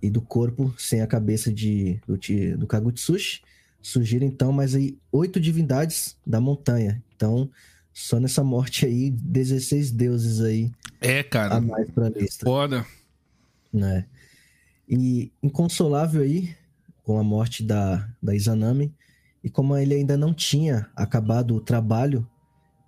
[0.00, 2.18] e do corpo sem a cabeça de, do,
[2.58, 3.42] do Kagutsushi,
[3.82, 7.02] surgiram então mais aí oito divindades da montanha.
[7.14, 7.50] Então,
[7.92, 10.70] só nessa morte aí, 16 deuses aí.
[11.00, 11.56] É, cara.
[11.56, 12.46] A mais pra lista.
[12.46, 12.86] Foda.
[13.72, 14.06] Né?
[14.88, 16.54] E inconsolável aí,
[17.02, 18.94] com a morte da, da Izanami,
[19.42, 22.26] e como ele ainda não tinha acabado o trabalho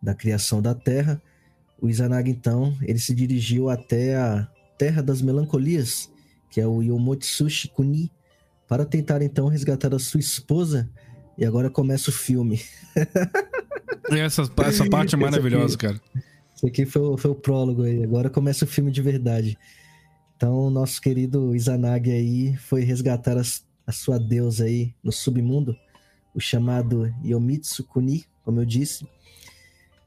[0.00, 1.20] da criação da Terra,
[1.80, 6.10] o Izanagi então, ele se dirigiu até a Terra das Melancolias,
[6.50, 8.10] que é o Yomotsushi Kuni,
[8.68, 10.88] para tentar então resgatar a sua esposa.
[11.36, 12.60] E agora começa o filme.
[14.10, 16.00] essa, essa parte é maravilhosa, aqui, cara.
[16.54, 18.04] Isso aqui foi, foi o prólogo aí.
[18.04, 19.58] Agora começa o filme de verdade.
[20.36, 25.76] Então, o nosso querido Izanagi aí foi resgatar as, a sua deusa aí no submundo,
[26.34, 29.06] o chamado Yomitsu Kuni, como eu disse.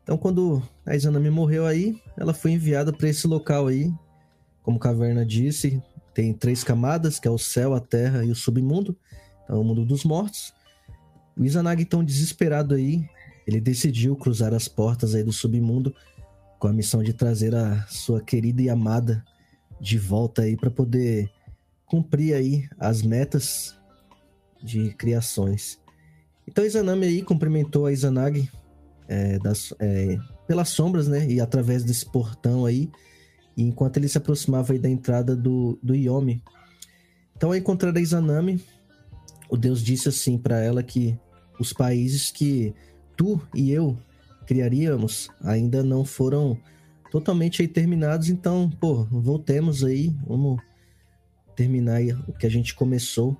[0.03, 3.91] Então, quando a Izanami morreu aí, ela foi enviada para esse local aí,
[4.63, 5.81] como Caverna disse,
[6.17, 8.97] tem três camadas, que é o céu, a terra e o submundo.
[9.43, 10.51] Então, o mundo dos mortos.
[11.38, 13.08] O Izanagi, tão desesperado aí,
[13.45, 15.93] ele decidiu cruzar as portas aí do submundo
[16.58, 19.23] com a missão de trazer a sua querida e amada
[19.80, 21.30] de volta aí para poder
[21.86, 23.75] cumprir aí as metas
[24.60, 25.80] de criações.
[26.47, 28.49] Então Izanami aí cumprimentou a Izanagi
[29.08, 31.27] é, das, é, pelas sombras, né?
[31.30, 32.89] E através desse portão aí,
[33.63, 36.43] enquanto ele se aproximava aí da entrada do, do Yomi.
[37.35, 38.61] Então, ao encontrar a Izanami,
[39.49, 41.17] o Deus disse assim para ela que
[41.59, 42.73] os países que
[43.15, 43.97] tu e eu
[44.45, 46.57] criaríamos ainda não foram
[47.11, 50.61] totalmente aí terminados, então, pô, voltemos aí, vamos
[51.55, 53.35] terminar aí o que a gente começou.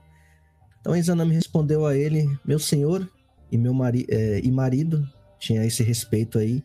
[0.80, 3.10] Então a Izanami respondeu a ele, meu senhor
[3.52, 5.08] e meu mari é, e marido,
[5.40, 6.64] tinha esse respeito aí.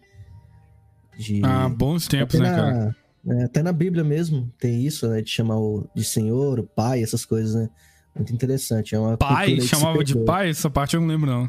[1.16, 1.40] De...
[1.44, 2.96] Ah, bons tempos, né, cara?
[3.26, 5.22] É, até na Bíblia mesmo tem isso, né?
[5.22, 7.68] De chamar o de senhor, o pai, essas coisas, né?
[8.14, 8.94] Muito interessante.
[8.94, 9.60] É uma pai?
[9.60, 10.50] Chamava de pai?
[10.50, 11.48] Essa parte eu não lembro, não.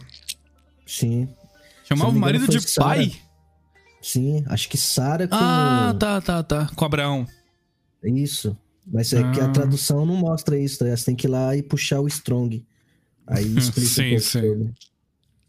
[0.85, 1.27] Sim.
[1.83, 2.95] Chamava o marido de Sarah.
[2.95, 3.11] pai?
[4.01, 5.35] Sim, acho que Sara com.
[5.35, 6.69] Ah, tá, tá, tá.
[6.75, 7.25] Com Abraão.
[8.03, 8.57] Isso.
[8.85, 9.31] Mas é ah.
[9.31, 9.49] que a ah.
[9.49, 10.85] tradução não mostra isso, tá?
[10.85, 12.65] Você tem que ir lá e puxar o Strong.
[13.25, 14.41] Aí explica sim, um sim.
[14.41, 14.73] Sobre.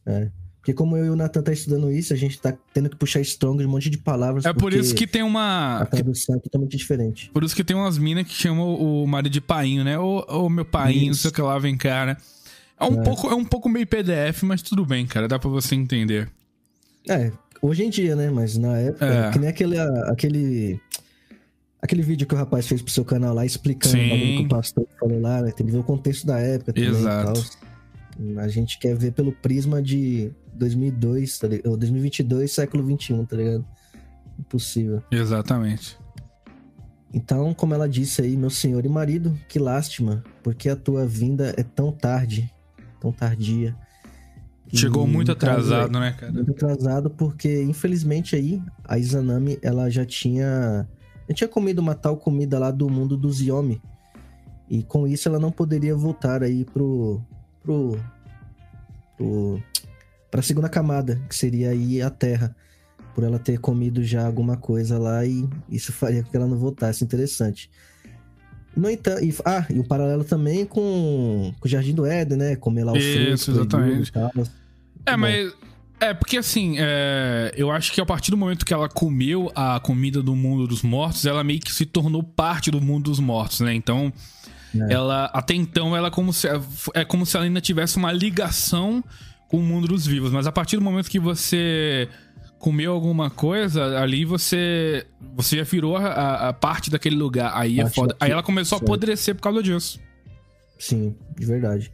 [0.07, 0.31] É.
[0.65, 3.21] Porque como eu e o Nathan tá estudando isso, a gente tá tendo que puxar
[3.21, 4.47] strong de um monte de palavras.
[4.47, 5.81] É por isso que tem uma.
[5.81, 7.31] A tradução é totalmente diferente.
[7.35, 9.99] Por isso que tem umas minas que chamam o marido de painho, né?
[9.99, 12.17] Ô, ô meu painho, não sei o que lá, vem cá, né?
[12.81, 13.05] É um, é.
[13.05, 15.29] Pouco, é um pouco meio PDF, mas tudo bem, cara.
[15.29, 16.31] Dá pra você entender.
[17.11, 18.31] É, hoje em dia, né?
[18.31, 19.31] Mas na época, é.
[19.33, 20.81] que nem aquele, aquele.
[21.83, 24.87] Aquele vídeo que o rapaz fez pro seu canal lá explicando o que o pastor
[24.99, 25.51] falou lá, né?
[25.51, 27.45] Tem que ver o contexto da época também Exato.
[28.39, 31.77] A gente quer ver pelo prisma de 2002, tá ligado?
[31.77, 33.67] 2022, século 21, tá ligado?
[34.39, 35.03] Impossível.
[35.11, 35.99] Exatamente.
[37.13, 41.55] Então, como ela disse aí, meu senhor e marido, que lástima, porque a tua vinda
[41.57, 42.53] é tão tarde,
[43.01, 43.77] tão tardia.
[44.73, 46.33] Chegou muito atrasado, né, cara?
[46.33, 50.89] Muito atrasado, porque infelizmente aí a Izanami, ela já tinha.
[51.29, 53.81] Já tinha comido uma tal comida lá do mundo dos Yomi.
[54.69, 57.23] E com isso ela não poderia voltar aí pro.
[57.65, 57.99] Pro.
[59.17, 59.63] pro
[60.31, 62.57] para a segunda camada, que seria aí a Terra,
[63.15, 66.59] por ela ter comido já alguma coisa lá e isso faria com que ela não
[66.59, 67.05] voltasse.
[67.05, 67.71] Interessante.
[68.77, 72.57] No entanto, e, ah, e o paralelo também com, com o Jardim do Éden, né?
[72.57, 74.11] Comer lá os Isso, exatamente.
[75.07, 75.19] É, Bom.
[75.19, 75.55] mas
[76.01, 79.79] é, porque assim, é, eu acho que a partir do momento que ela comeu a
[79.79, 83.61] comida do mundo dos mortos, ela meio que se tornou parte do mundo dos mortos,
[83.61, 83.73] né?
[83.73, 84.13] Então,
[84.81, 84.93] é.
[84.93, 86.49] ela até então ela é como se
[86.95, 89.03] é como se ela ainda tivesse uma ligação
[89.49, 90.33] com o mundo dos vivos.
[90.33, 92.09] Mas a partir do momento que você
[92.59, 97.53] comeu alguma coisa, ali você você já virou a, a parte daquele lugar.
[97.55, 98.17] Aí é foda.
[98.19, 98.91] Aí ela começou certo.
[98.91, 100.01] a apodrecer por causa disso.
[100.79, 101.93] Sim, de verdade.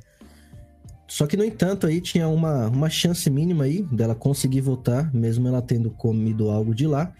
[1.11, 5.49] Só que, no entanto, aí tinha uma, uma chance mínima aí dela conseguir voltar, mesmo
[5.49, 7.13] ela tendo comido algo de lá.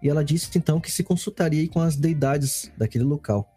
[0.00, 3.51] E ela disse então que se consultaria com as deidades daquele local.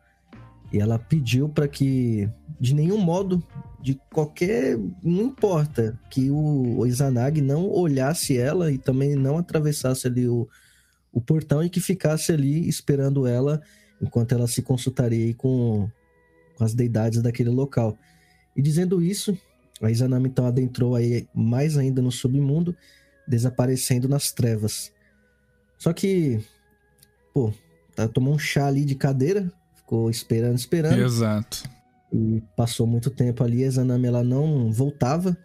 [0.72, 3.44] E ela pediu para que, de nenhum modo,
[3.82, 4.78] de qualquer.
[5.04, 10.48] Não importa que o, o Izanagi não olhasse ela e também não atravessasse ali o,
[11.14, 13.62] o portão e que ficasse ali esperando ela
[14.02, 15.90] enquanto ela se consultaria com,
[16.58, 17.98] com as deidades daquele local.
[18.56, 19.38] E dizendo isso,
[19.82, 22.76] a Izanami então adentrou aí mais ainda no submundo,
[23.28, 24.92] desaparecendo nas trevas.
[25.78, 26.40] Só que,
[27.34, 27.54] pô,
[27.96, 29.52] tá, tomou um chá ali de cadeira,
[29.86, 31.00] ficou esperando, esperando.
[31.00, 31.64] Exato.
[32.12, 35.38] E passou muito tempo ali, a Izanami ela não voltava.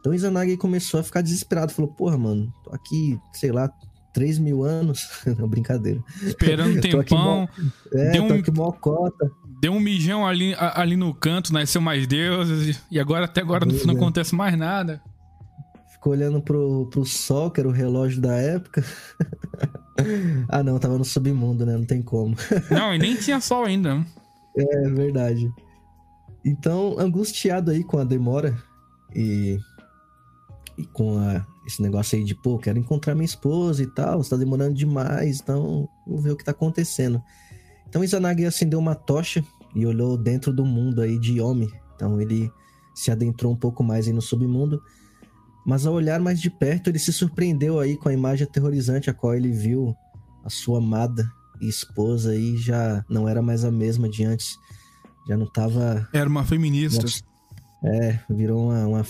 [0.00, 3.70] Então Izanagi começou a ficar desesperado, falou, porra, mano, tô aqui, sei lá,
[4.12, 5.08] 3 mil anos.
[5.38, 6.02] não, brincadeira.
[6.22, 7.48] Esperando um tempão.
[7.92, 8.34] É, deu um...
[8.34, 9.30] aqui mocota.
[9.60, 13.74] Deu um mijão ali, ali no canto, nasceu mais deuses, e agora até agora não,
[13.86, 15.02] não acontece mais nada.
[15.98, 18.84] Ficou olhando pro, pro sol, que era o relógio da época.
[20.48, 21.72] ah, não, tava no submundo, né?
[21.76, 22.36] Não tem como.
[22.70, 24.06] não, e nem tinha sol ainda.
[24.56, 25.52] É, verdade.
[26.44, 28.56] Então, angustiado aí com a demora
[29.14, 29.58] e,
[30.76, 34.36] e com a, esse negócio aí de, pô, quero encontrar minha esposa e tal, está
[34.36, 37.20] demorando demais, então vou ver o que tá acontecendo.
[37.88, 41.72] Então Izanagi acendeu uma tocha e olhou dentro do mundo aí de Yomi.
[41.94, 42.50] Então ele
[42.94, 44.82] se adentrou um pouco mais aí no submundo.
[45.68, 49.12] Mas ao olhar mais de perto, ele se surpreendeu aí com a imagem aterrorizante a
[49.12, 49.94] qual ele viu
[50.42, 54.56] a sua amada e esposa aí já não era mais a mesma de antes.
[55.28, 56.08] Já não tava.
[56.10, 57.04] Era uma feminista.
[57.84, 59.04] É, virou uma, uma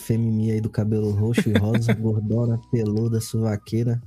[0.50, 4.02] aí do cabelo roxo e rosa, gordona, peluda, suvaqueira.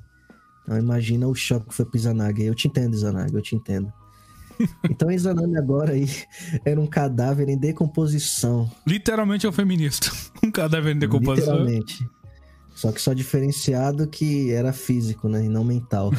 [0.64, 2.44] Então imagina o choque que foi pro Izanagi.
[2.44, 3.94] Eu te entendo, Izanagi, eu te entendo.
[4.90, 6.08] Então Izanami agora aí
[6.66, 8.70] era um cadáver em decomposição.
[8.86, 10.12] Literalmente é um feminista.
[10.44, 11.64] Um cadáver em decomposição.
[11.64, 12.06] Literalmente.
[12.74, 15.46] Só que só diferenciado que era físico, né?
[15.46, 16.12] E não mental.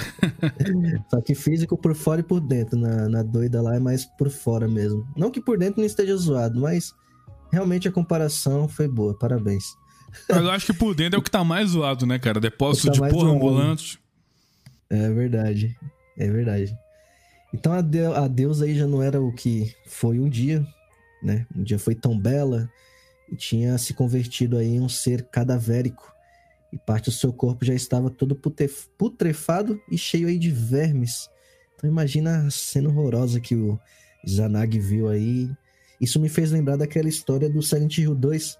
[1.11, 2.79] só que físico por fora e por dentro.
[2.79, 5.07] Na, na doida lá é mais por fora mesmo.
[5.17, 6.93] Não que por dentro não esteja zoado, mas
[7.51, 9.19] realmente a comparação foi boa.
[9.19, 9.65] Parabéns.
[10.29, 12.39] Mas eu acho que por dentro é o que tá mais zoado, né, cara?
[12.39, 13.99] Depósito tá de porra ambulante.
[14.91, 15.77] É verdade.
[16.19, 16.77] É verdade.
[17.53, 20.67] Então a, de a deusa aí já não era o que foi um dia,
[21.23, 21.47] né?
[21.55, 22.71] Um dia foi tão bela
[23.31, 26.13] e tinha se convertido aí em um ser cadavérico.
[26.73, 28.39] E parte do seu corpo já estava todo
[28.97, 31.29] putrefado e cheio aí de vermes.
[31.77, 33.79] Então imagina a cena horrorosa que o
[34.29, 35.51] Zanag viu aí.
[36.01, 38.59] Isso me fez lembrar daquela história do Silent Hill 2,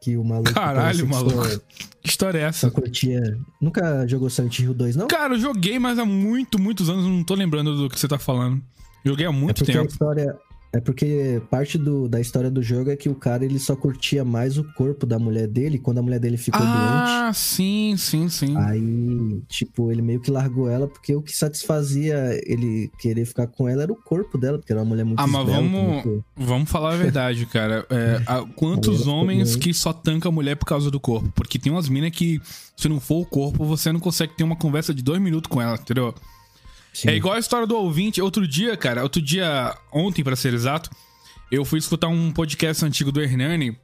[0.00, 0.54] que o maluco.
[0.54, 1.38] Caralho, maluco.
[2.00, 2.70] Que história é essa?
[2.70, 3.20] Curtia...
[3.60, 5.08] Nunca jogou Silent Hill 2, não?
[5.08, 8.18] Cara, eu joguei, mas há muito, muitos anos não tô lembrando do que você tá
[8.18, 8.62] falando.
[9.04, 9.80] Joguei há muito é tempo.
[9.80, 10.38] A história,
[10.72, 14.24] é porque parte do, da história do jogo é que o cara ele só curtia
[14.24, 17.28] mais o corpo da mulher dele quando a mulher dele ficou ah, doente.
[17.28, 18.54] Ah, sim, sim, sim.
[18.56, 23.66] Aí, tipo, ele meio que largou ela porque o que satisfazia ele querer ficar com
[23.66, 26.94] ela era o corpo dela, porque era uma mulher muito Ah, mas vamos, vamos falar
[26.94, 27.86] a verdade, cara.
[27.88, 28.20] É,
[28.54, 31.30] quantos homens que só tancam a mulher por causa do corpo?
[31.34, 32.40] Porque tem umas minas que,
[32.76, 35.62] se não for o corpo, você não consegue ter uma conversa de dois minutos com
[35.62, 36.14] ela, entendeu?
[36.92, 37.10] Sim.
[37.10, 38.20] É igual a história do ouvinte.
[38.20, 40.90] Outro dia, cara, outro dia, ontem para ser exato,
[41.50, 43.76] eu fui escutar um podcast antigo do Hernani.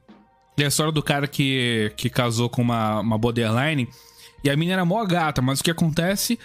[0.57, 3.88] E a história do cara que, que casou com uma, uma borderline.
[4.45, 6.38] E a menina era mó gata, mas o que acontece?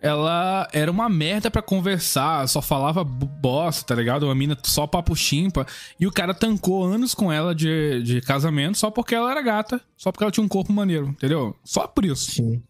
[0.00, 4.24] Ela era uma merda para conversar, só falava bosta, tá ligado?
[4.24, 5.66] Uma mina só papo chimpa.
[5.98, 9.80] E o cara tancou anos com ela de, de casamento só porque ela era gata,
[9.96, 11.56] só porque ela tinha um corpo maneiro, entendeu?
[11.64, 12.30] Só por isso.
[12.32, 12.62] Sim.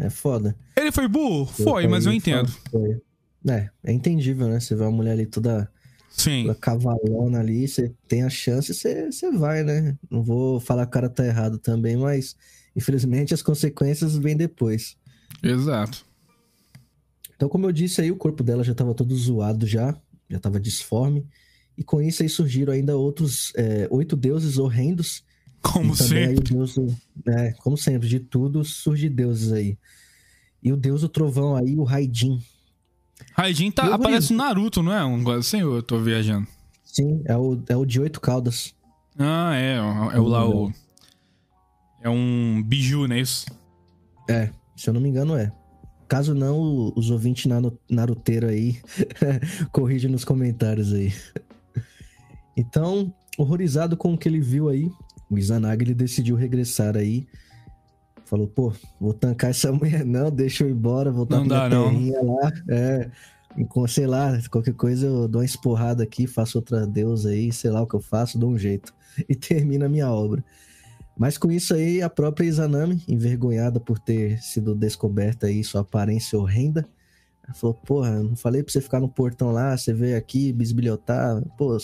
[0.00, 0.56] É foda.
[0.76, 1.46] Ele foi burro?
[1.46, 2.48] Foi, mas eu entendo.
[2.70, 3.00] Foi.
[3.48, 4.60] É, é entendível, né?
[4.60, 5.70] Você vê uma mulher ali toda,
[6.10, 6.42] Sim.
[6.42, 9.96] toda cavalona ali, você tem a chance, você, você vai, né?
[10.10, 12.36] Não vou falar que o cara tá errado também, mas
[12.76, 14.96] infelizmente as consequências vêm depois.
[15.42, 16.04] Exato.
[17.36, 19.96] Então, como eu disse aí, o corpo dela já tava todo zoado já,
[20.28, 21.26] já tava disforme.
[21.76, 25.22] E com isso aí surgiram ainda outros é, oito deuses horrendos
[25.62, 26.54] como sempre.
[26.54, 26.76] Deus,
[27.26, 29.78] é, como sempre, de tudo surge deuses aí.
[30.62, 32.42] E o deus do trovão aí, o Raidin.
[33.32, 35.04] Raidin tá, aparece no Naruto, não é?
[35.04, 36.46] Um assim, eu tô viajando.
[36.84, 38.74] Sim, é o, é o de oito caudas.
[39.18, 39.76] Ah, é.
[39.76, 40.72] É o lá o.
[42.00, 43.46] É um biju, não é isso?
[44.28, 45.52] É, se eu não me engano, é.
[46.06, 47.50] Caso não, os ouvintes
[47.90, 48.80] naruteiros aí
[49.72, 51.12] corrigem nos comentários aí.
[52.56, 54.90] Então, horrorizado com o que ele viu aí,
[55.30, 57.26] o Izanagi ele decidiu regressar aí.
[58.24, 61.82] Falou, pô, vou tancar essa mulher não, deixa eu ir embora, voltar não pra dá,
[61.84, 62.36] terrinha não.
[62.36, 62.52] lá.
[62.68, 63.10] É,
[63.88, 67.82] sei lá, qualquer coisa eu dou uma esporrada aqui, faço outra deusa aí, sei lá
[67.82, 68.94] o que eu faço, dou um jeito.
[69.28, 70.44] E termina a minha obra.
[71.18, 76.38] Mas com isso aí, a própria Izanami, envergonhada por ter sido descoberta aí sua aparência
[76.38, 76.86] horrenda,
[77.54, 81.42] falou, porra, não falei pra você ficar no portão lá, você veio aqui bisbilhotar.
[81.56, 81.76] Pô,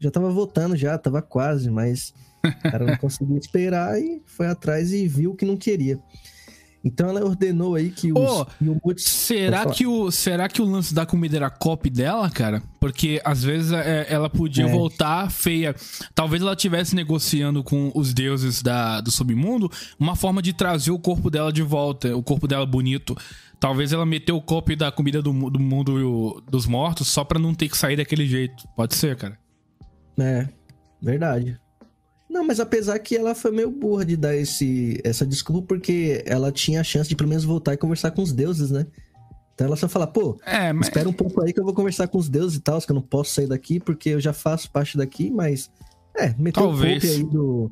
[0.00, 2.12] já tava voltando já, tava quase, mas
[2.44, 5.98] o cara não conseguiu esperar e foi atrás e viu que não queria.
[6.84, 9.04] Então ela ordenou aí que os Yomuts...
[9.04, 12.60] Será que, o, será que o lance da comida era copy dela, cara?
[12.80, 14.68] Porque às vezes é, ela podia É.
[14.68, 15.76] voltar feia.
[16.12, 20.98] Talvez ela estivesse negociando com os deuses da, do submundo uma forma de trazer o
[20.98, 23.16] corpo dela de volta, o corpo dela bonito.
[23.60, 27.54] Talvez ela meteu o copy da comida do, do mundo dos mortos só pra não
[27.54, 28.66] ter que sair daquele jeito.
[28.74, 29.38] Pode ser, cara.
[30.18, 30.48] É,
[31.00, 31.56] verdade.
[32.42, 36.50] Não, mas apesar que ela foi meio burra de dar esse, essa desculpa, porque ela
[36.50, 38.84] tinha a chance de pelo menos voltar e conversar com os deuses, né?
[39.54, 40.88] Então ela só fala, pô, É, mas.
[40.88, 42.96] espera um pouco aí que eu vou conversar com os deuses e tal, que eu
[42.96, 45.70] não posso sair daqui porque eu já faço parte daqui, mas.
[46.16, 47.04] É, meteu o Talvez.
[47.04, 47.70] golpe aí do.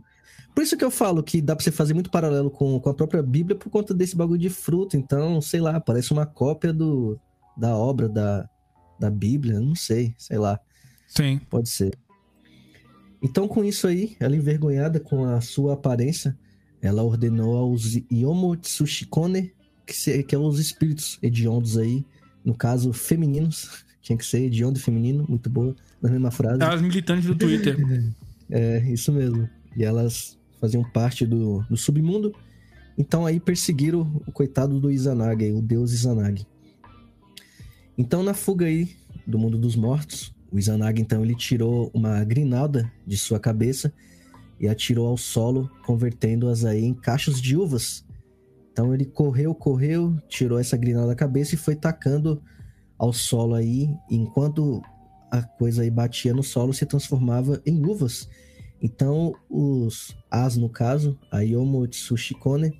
[0.54, 2.94] Por isso que eu falo que dá pra você fazer muito paralelo com, com a
[2.94, 4.96] própria Bíblia por conta desse bagulho de fruto.
[4.96, 7.18] Então, sei lá, parece uma cópia do,
[7.56, 8.48] da obra da,
[9.00, 10.60] da Bíblia, não sei, sei lá.
[11.08, 11.40] Sim.
[11.50, 11.98] Pode ser.
[13.22, 16.36] Então, com isso aí, ela envergonhada com a sua aparência,
[16.80, 19.52] ela ordenou aos Yomotsushikone,
[19.86, 22.04] que, se, que é os espíritos hediondos aí,
[22.44, 26.62] no caso, femininos, tinha que ser hediondo e feminino, muito boa, na mesma frase.
[26.62, 27.76] As militantes do Twitter.
[28.52, 29.48] É, isso mesmo.
[29.76, 32.34] E elas faziam parte do, do submundo.
[32.98, 36.44] Então aí perseguiram o coitado do Izanagi, o deus Izanagi.
[37.96, 38.90] Então na fuga aí
[39.26, 43.92] do mundo dos mortos, o Izanagi então ele tirou uma grinalda de sua cabeça
[44.58, 48.04] e atirou ao solo, convertendo-as aí em cachos de uvas.
[48.70, 52.42] Então ele correu, correu, tirou essa grinalda da cabeça e foi tacando
[52.98, 54.82] ao solo aí, enquanto
[55.30, 58.28] a coisa aí batia no solo se transformava em uvas.
[58.82, 62.78] Então, os as, no caso, a Yomotsushikone,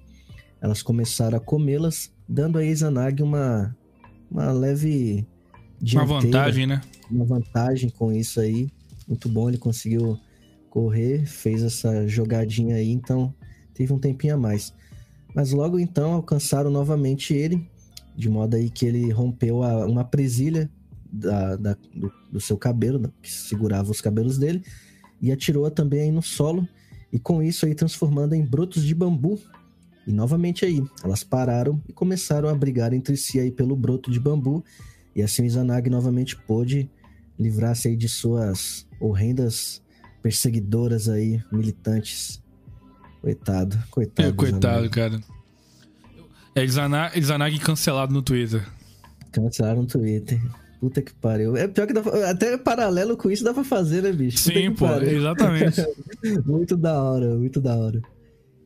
[0.61, 3.75] elas começaram a comê-las, dando a Izanagi uma,
[4.31, 5.27] uma leve
[5.81, 6.81] Uma dianteira, vantagem, né?
[7.11, 8.69] Uma vantagem com isso aí.
[9.09, 10.19] Muito bom, ele conseguiu
[10.69, 13.35] correr, fez essa jogadinha aí, então
[13.75, 14.73] teve um tempinho a mais.
[15.35, 17.69] Mas logo então alcançaram novamente ele,
[18.17, 20.71] de modo aí que ele rompeu a- uma presilha
[21.13, 24.63] da, da- do, do seu cabelo, que segurava os cabelos dele,
[25.21, 26.67] e atirou-a também aí no solo,
[27.13, 29.39] e com isso aí transformando em brotos de bambu.
[30.07, 34.21] E novamente aí, elas pararam e começaram a brigar entre si aí pelo broto de
[34.21, 34.65] bambu,
[35.15, 36.89] e assim o Izanagi novamente pôde
[37.41, 39.83] livrar-se aí de suas horrendas
[40.23, 42.41] perseguidoras aí, militantes.
[43.23, 44.29] Coitado, coitado.
[44.29, 45.21] É, do coitado, cara.
[46.55, 48.67] É Izana- Izanagi cancelado no Twitter.
[49.33, 50.41] Cancelaram no Twitter.
[50.81, 51.57] Puta que pariu.
[51.57, 52.31] É pior que dá pra...
[52.31, 54.39] até paralelo com isso dá pra fazer, né, bicho?
[54.45, 55.19] Puta Sim, pô, pariu.
[55.19, 55.83] exatamente.
[56.45, 58.01] Muito da hora, muito da hora.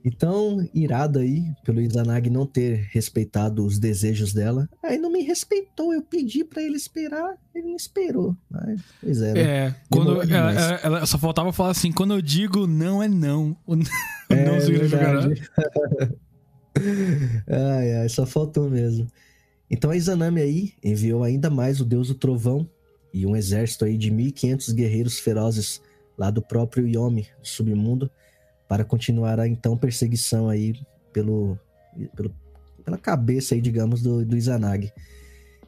[0.05, 4.69] Então, irado aí, pelo Izanagi não ter respeitado os desejos dela.
[4.83, 8.37] Aí não me respeitou, eu pedi pra ele esperar, ele não esperou.
[8.51, 9.41] Mas, pois é, né?
[9.41, 13.57] É, quando ela, ela- ela só faltava falar assim, quando eu digo não é não.
[13.67, 13.85] O não
[14.29, 15.43] É não significa verdade.
[17.49, 19.07] ai, ai, só faltou mesmo.
[19.71, 22.69] Então a Izanami aí enviou ainda mais o deus do trovão
[23.13, 25.81] e um exército aí de 1500 guerreiros ferozes
[26.19, 28.11] lá do próprio Yomi, do submundo,
[28.69, 30.75] para continuar a então perseguição aí
[31.13, 31.59] pelo,
[32.17, 32.35] pelo-
[32.85, 34.93] pela cabeça aí, digamos, do, do Izanagi.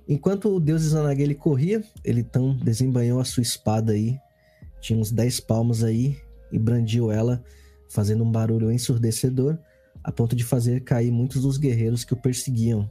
[0.08, 4.18] Enquanto o deus Izanagi ele corria, ele então desembanhou a sua espada aí,
[4.80, 6.16] tinha uns 10 palmos aí
[6.52, 7.42] e brandiu ela
[7.88, 9.58] fazendo um barulho ensurdecedor,
[10.02, 12.88] a ponto de fazer cair muitos dos guerreiros que o perseguiam.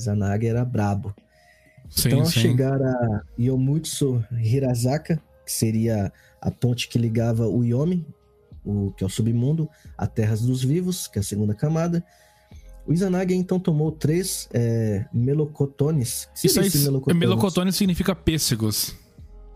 [0.00, 1.14] Zanagi era brabo.
[1.90, 2.40] Sim, então, ao sim.
[2.40, 8.06] chegar a Yomutsu Hirazaka, que seria a ponte que ligava o Yomi,
[8.64, 12.04] o, que é o submundo, a Terras dos Vivos, que é a segunda camada,
[12.86, 16.28] o Izanagi então tomou três é, melocotones.
[16.34, 17.20] Que Isso aí, melocotones?
[17.20, 18.96] melocotone significa pêssegos.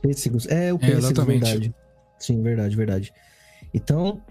[0.01, 0.47] Pêssegos.
[0.47, 1.45] É, o É, pêssego, exatamente.
[1.45, 1.75] verdade.
[2.19, 3.13] Sim, verdade, verdade.
[3.75, 4.23] Então,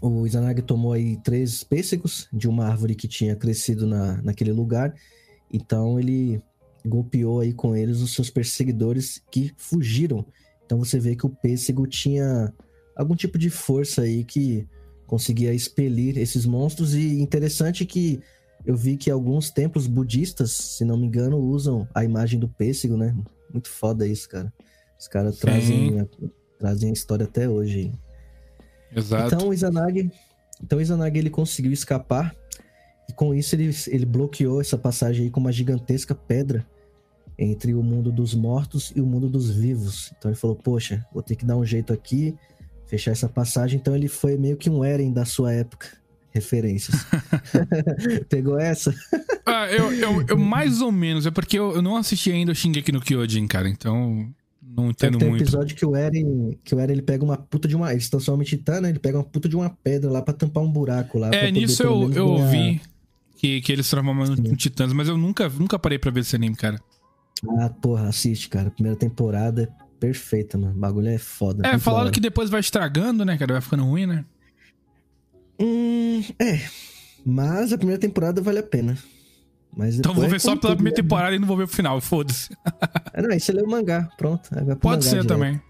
[0.00, 4.94] o Izanagi tomou aí três pêssegos de uma árvore que tinha crescido na, naquele lugar.
[5.52, 6.42] Então, ele
[6.84, 10.24] golpeou aí com eles os seus perseguidores que fugiram.
[10.64, 12.52] Então, você vê que o pêssego tinha
[12.96, 14.66] algum tipo de força aí que
[15.06, 16.94] conseguia expelir esses monstros.
[16.94, 18.20] E interessante que
[18.64, 22.96] eu vi que alguns templos budistas, se não me engano, usam a imagem do pêssego,
[22.96, 23.14] né?
[23.52, 24.52] Muito foda isso, cara.
[24.98, 26.06] Os caras trazem, a-
[26.58, 27.92] trazem a história até hoje.
[28.94, 29.34] Exato.
[29.34, 30.10] Então o Izanagi,
[30.62, 32.34] então o Izanagi ele conseguiu escapar
[33.08, 36.64] e com isso ele, ele bloqueou essa passagem aí com uma gigantesca pedra
[37.36, 40.12] entre o mundo dos mortos e o mundo dos vivos.
[40.16, 42.34] Então ele falou: "Poxa, vou ter que dar um jeito aqui,
[42.94, 43.78] fechar essa passagem".
[43.78, 45.88] Então ele foi meio que um Eren da sua época.
[46.30, 47.06] Referências.
[48.28, 48.94] Pegou essa?
[49.46, 52.54] Ah, eu, eu, eu mais ou menos, é porque eu, eu não assisti ainda o
[52.54, 54.28] Shingeki no Kyojin, cara, então
[54.76, 55.44] não entendo que tem um muito.
[55.44, 58.10] episódio que o Eren, que o Eren ele pega uma puta de uma, ele se
[58.10, 58.88] transforma em titã, né?
[58.88, 61.30] Ele pega uma puta de uma pedra lá pra tampar um buraco lá.
[61.32, 62.80] É, nisso eu, eu ouvi.
[63.36, 66.56] que, que eles transformam em titãs, mas eu nunca, nunca parei pra ver esse anime,
[66.56, 66.80] cara.
[67.58, 68.70] Ah, porra, assiste, cara.
[68.70, 69.72] Primeira temporada
[70.04, 70.74] perfeita, mano.
[70.74, 71.66] O bagulho é foda.
[71.66, 73.54] É, falaram que depois vai estragando, né, cara?
[73.54, 74.24] Vai ficando ruim, né?
[75.58, 76.60] Hum, é.
[77.24, 78.98] Mas a primeira temporada vale a pena.
[79.74, 81.02] Mas então vou ver é só pela primeira né?
[81.02, 82.50] temporada e não vou ver o final, foda-se.
[83.12, 84.50] é, não, aí você lê o mangá, pronto.
[84.50, 85.28] Pode mangá ser direto.
[85.28, 85.60] também.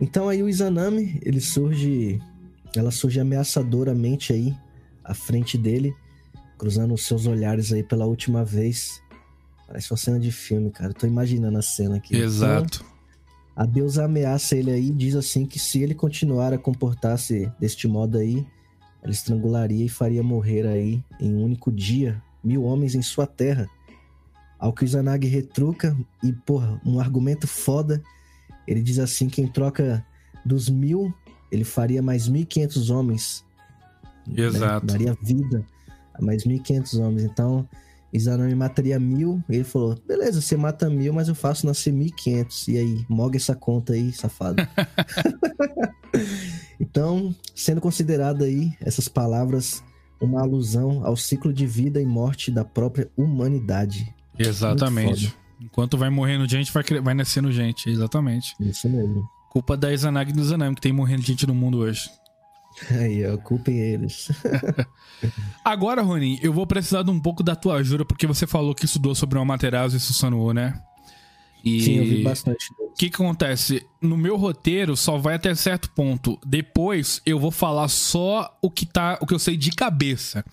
[0.00, 2.20] Então aí o Izanami, ele surge.
[2.76, 4.54] Ela surge ameaçadoramente aí
[5.02, 5.92] à frente dele,
[6.56, 9.02] cruzando os seus olhares aí pela última vez.
[9.70, 10.90] Parece uma cena de filme, cara.
[10.90, 12.16] Eu tô imaginando a cena aqui.
[12.16, 12.80] Exato.
[12.82, 12.90] Então,
[13.54, 17.86] a deusa ameaça ele aí e diz assim que se ele continuar a comportar-se deste
[17.86, 18.44] modo aí,
[19.00, 23.68] ela estrangularia e faria morrer aí em um único dia mil homens em sua terra.
[24.58, 28.02] Ao que o Izanagi retruca e, porra, um argumento foda.
[28.66, 30.04] Ele diz assim que em troca
[30.44, 31.14] dos mil,
[31.52, 33.44] ele faria mais 1.500 homens.
[34.26, 34.42] Né?
[34.42, 34.84] Exato.
[34.86, 34.92] Né?
[34.92, 35.64] Daria vida
[36.12, 37.22] a mais 1.500 homens.
[37.22, 37.68] Então,
[38.12, 39.42] Izanami mataria mil.
[39.48, 42.68] Ele falou: beleza, você mata mil, mas eu faço nascer 1.500.
[42.68, 44.62] E aí, moga essa conta aí, safado.
[46.80, 49.82] Então, sendo considerada aí essas palavras
[50.20, 54.12] uma alusão ao ciclo de vida e morte da própria humanidade.
[54.38, 55.34] Exatamente.
[55.60, 57.88] Enquanto vai morrendo gente, vai, vai nascendo gente.
[57.88, 58.54] Exatamente.
[58.60, 59.28] Isso mesmo.
[59.50, 62.10] Culpa da Izanagi e do Zanami, que tem morrendo gente no mundo hoje.
[62.98, 64.30] Aí, ó, culpem eles.
[65.64, 68.84] Agora, Ronin, eu vou precisar de um pouco da tua ajuda, porque você falou que
[68.84, 70.80] estudou sobre o Amaterasu e Susanoo, né?
[71.64, 71.80] E...
[71.82, 72.66] Sim, eu vi bastante.
[72.80, 73.86] O que, que acontece?
[74.00, 76.38] No meu roteiro só vai até certo ponto.
[76.44, 80.44] Depois eu vou falar só o que tá, o que eu sei de cabeça.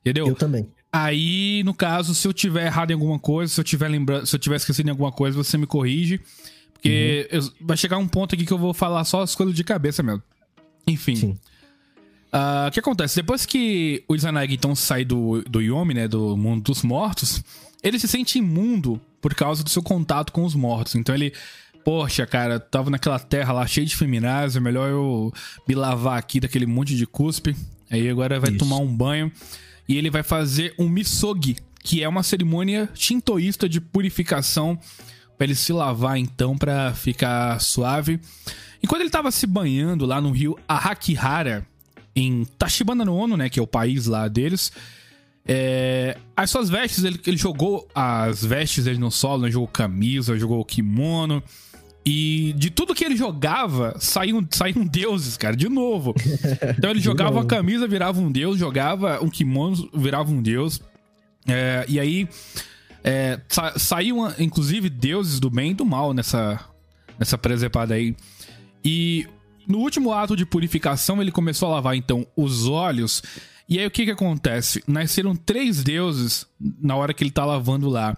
[0.00, 0.28] Entendeu?
[0.28, 0.68] Eu também.
[0.92, 4.34] Aí, no caso, se eu tiver errado em alguma coisa, se eu tiver lembrando, se
[4.34, 6.20] eu tiver esquecido em alguma coisa, você me corrige.
[6.72, 7.38] Porque uhum.
[7.38, 10.02] eu, vai chegar um ponto aqui que eu vou falar só as coisas de cabeça
[10.02, 10.22] mesmo.
[10.86, 11.30] Enfim.
[11.30, 11.38] Uh,
[12.68, 13.16] o que acontece?
[13.16, 16.08] Depois que o Izanagi então sai do, do Yomi, né?
[16.08, 17.42] Do mundo dos mortos,
[17.82, 20.94] ele se sente imundo por causa do seu contato com os mortos.
[20.94, 21.32] Então ele,
[21.84, 25.32] poxa, cara, tava naquela terra lá cheia de feminazes, é melhor eu
[25.68, 27.56] me lavar aqui daquele monte de cuspe.
[27.90, 28.58] Aí agora vai Isso.
[28.58, 29.30] tomar um banho
[29.88, 34.78] e ele vai fazer um misogi, que é uma cerimônia shintoísta de purificação
[35.36, 38.20] para ele se lavar então para ficar suave.
[38.82, 41.66] Enquanto ele tava se banhando lá no rio Ahakihara,
[42.14, 44.72] em Tachibana no Ono, né, que é o país lá deles,
[45.46, 49.50] é, as suas vestes, ele, ele, jogou as vestes dele no solo, né?
[49.50, 51.42] jogou camisa, jogou kimono.
[52.04, 56.14] E de tudo que ele jogava, saíam, saíam deuses, cara, de novo.
[56.78, 60.80] Então ele jogava uma camisa, virava um deus, jogava um kimono, virava um deus.
[61.46, 62.28] É, e aí
[63.02, 66.60] é, sa saíam, inclusive, deuses do bem e do mal nessa,
[67.18, 68.14] nessa presepada aí.
[68.84, 69.26] E
[69.70, 73.22] no último ato de purificação, ele começou a lavar, então, os olhos
[73.70, 74.82] e aí o que que acontece?
[74.84, 76.44] Nasceram três deuses
[76.82, 78.16] na hora que ele tá lavando lá.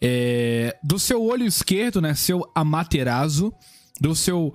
[0.00, 3.52] É, do seu olho esquerdo nasceu Amaterasu,
[4.00, 4.54] do seu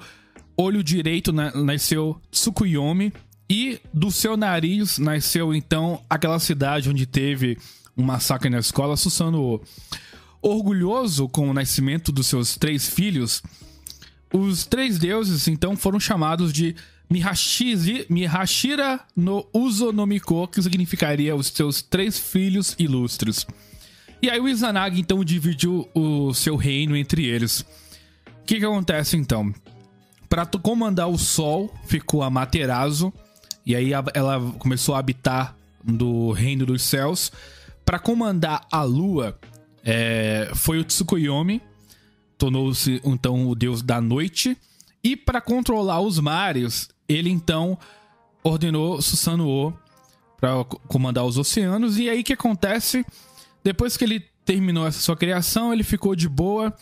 [0.56, 3.12] olho direito nasceu Tsukuyomi
[3.50, 7.58] e do seu nariz nasceu então aquela cidade onde teve
[7.98, 9.62] um massacre na escola, Susanoo.
[10.42, 13.44] Orgulhoso com o nascimento dos seus três filhos,
[14.34, 16.76] os três deuses então foram chamados de
[17.10, 23.46] Mihashizi, Mihashira no Uzonomiko, que significaria os seus três filhos ilustres.
[24.22, 27.60] E aí o Izanagi então dividiu o seu reino entre eles.
[28.42, 29.54] O que, que acontece então?
[30.28, 33.14] Para comandar o Sol ficou a Materazo,
[33.66, 37.32] e aí ela começou a habitar do reino dos céus.
[37.86, 39.38] Para comandar a Lua
[39.84, 41.62] é, foi o Tsukuyomi,
[42.38, 44.58] tornou-se então o deus da noite.
[45.04, 47.78] E para controlar os mares, ele então
[48.44, 49.74] ordenou Susanoo
[50.40, 51.98] para comandar os oceanos.
[51.98, 53.06] E aí o que acontece?
[53.64, 56.74] Depois que ele terminou essa sua criação, ele ficou de boa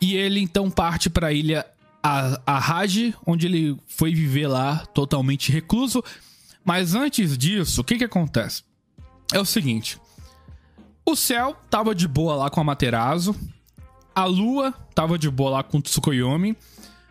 [0.00, 1.66] e ele então parte para a ilha
[2.02, 6.02] Arraj, onde ele foi viver lá totalmente recluso.
[6.64, 8.64] Mas antes disso, o que que acontece?
[9.32, 9.98] É o seguinte:
[11.06, 13.34] o céu tava de boa lá com a Materazo,
[14.14, 16.56] a lua tava de boa lá com o Tsukuyomi.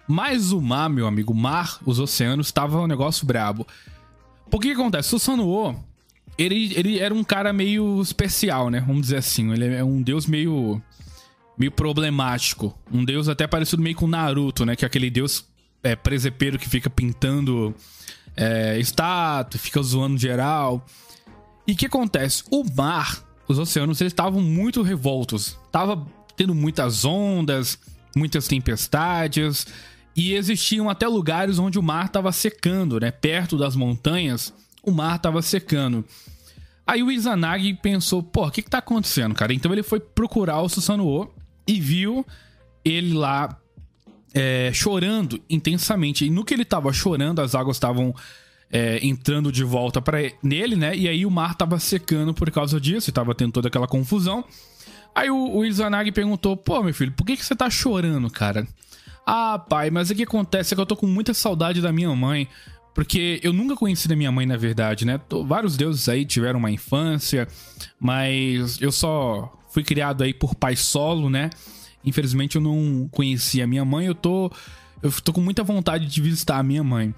[0.08, 3.66] Mas o mar, meu amigo, o mar, os oceanos, tava um negócio brabo.
[4.50, 5.16] Por que, que acontece?
[5.16, 5.76] O Sanuo,
[6.38, 8.82] ele, ele era um cara meio especial, né?
[8.82, 9.52] Vamos dizer assim.
[9.54, 10.82] Ele é um deus meio.
[11.58, 12.78] meio problemático.
[12.92, 14.76] Um deus até parecido meio com Naruto, né?
[14.76, 15.46] Que é aquele deus
[15.84, 17.74] é, presepeiro que fica pintando
[18.36, 20.86] é, estátua, fica zoando geral.
[21.66, 22.44] E o que acontece?
[22.52, 25.58] O mar, os oceanos, eles estavam muito revoltos.
[25.72, 27.78] Tava tendo muitas ondas,
[28.16, 29.68] muitas tempestades.
[30.16, 33.12] E existiam até lugares onde o mar estava secando, né?
[33.12, 34.54] Perto das montanhas,
[34.84, 36.04] o mar estava secando.
[36.86, 39.54] Aí o Izanagi pensou, pô, o que que tá acontecendo, cara?
[39.54, 41.34] Então ele foi procurar o Susanoo
[41.66, 42.26] e viu
[42.84, 43.58] ele lá
[44.34, 46.26] é, chorando intensamente.
[46.26, 48.14] E no que ele tava chorando, as águas estavam
[48.72, 50.96] é, entrando de volta para nele, né?
[50.96, 54.44] E aí o mar tava secando por causa disso, e tava tendo toda aquela confusão.
[55.14, 58.68] Aí o, o Izanagi perguntou: Pô, meu filho, por que, que você tá chorando, cara?
[59.26, 62.14] Ah, pai, mas o que acontece é que eu tô com muita saudade da minha
[62.16, 62.48] mãe.
[62.94, 65.20] Porque eu nunca conheci a minha mãe, na verdade, né?
[65.46, 67.48] Vários deuses aí tiveram uma infância,
[67.98, 71.50] mas eu só fui criado aí por pai solo, né?
[72.04, 74.52] Infelizmente eu não conheci a minha mãe, eu tô.
[75.02, 77.16] Eu tô com muita vontade de visitar a minha mãe.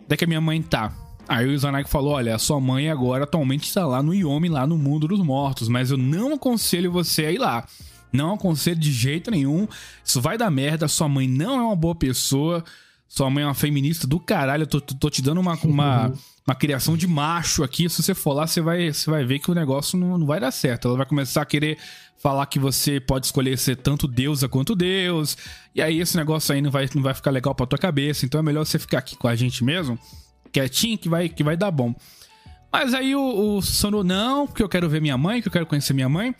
[0.00, 0.92] Onde é que a minha mãe tá?
[1.28, 4.66] Aí o Izanagi falou: Olha, a sua mãe agora atualmente está lá no Yomi, lá
[4.66, 7.66] no mundo dos mortos, mas eu não aconselho você a ir lá.
[8.12, 9.66] Não aconselho de jeito nenhum.
[10.04, 10.86] Isso vai dar merda.
[10.86, 12.62] Sua mãe não é uma boa pessoa.
[13.08, 14.62] Sua mãe é uma feminista do caralho.
[14.62, 16.12] Eu tô, tô te dando uma, uma,
[16.46, 17.88] uma, criação de macho aqui.
[17.88, 20.38] Se você for lá, você vai, você vai ver que o negócio não, não vai
[20.38, 20.86] dar certo.
[20.86, 21.76] Ela vai começar a querer
[22.22, 25.36] falar que você pode escolher ser tanto deusa quanto Deus.
[25.74, 28.24] E aí esse negócio aí não vai, não vai ficar legal pra tua cabeça.
[28.24, 29.98] Então é melhor você ficar aqui com a gente mesmo,
[30.54, 31.92] quietinho, que vai, que vai dar bom.
[32.72, 35.66] Mas aí o, o Sono, não, porque eu quero ver minha mãe, que eu quero
[35.66, 36.34] conhecer minha mãe.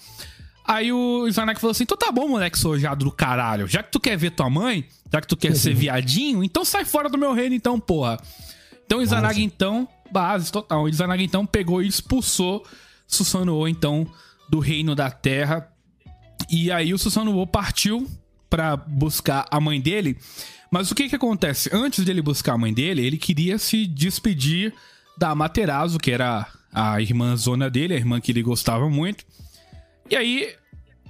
[0.66, 3.66] Aí o Izanagi falou assim: então tá bom, moleque sojado do caralho.
[3.66, 6.84] Já que tu quer ver tua mãe, já que tu quer ser viadinho, então sai
[6.84, 8.18] fora do meu reino, então, porra.
[8.86, 10.84] Então o Izanagi, então, base total.
[10.84, 12.64] O Izanagi, então, pegou e expulsou
[13.06, 14.06] Susanoo, então,
[14.48, 15.68] do reino da terra.
[16.50, 18.08] E aí o Susanoo partiu
[18.48, 20.18] para buscar a mãe dele.
[20.74, 21.70] Mas o que que acontece?
[21.72, 24.74] Antes dele buscar a mãe dele, ele queria se despedir
[25.16, 29.24] da Amaterasu, que era a irmã zona dele, a irmã que ele gostava muito.
[30.10, 30.52] E aí,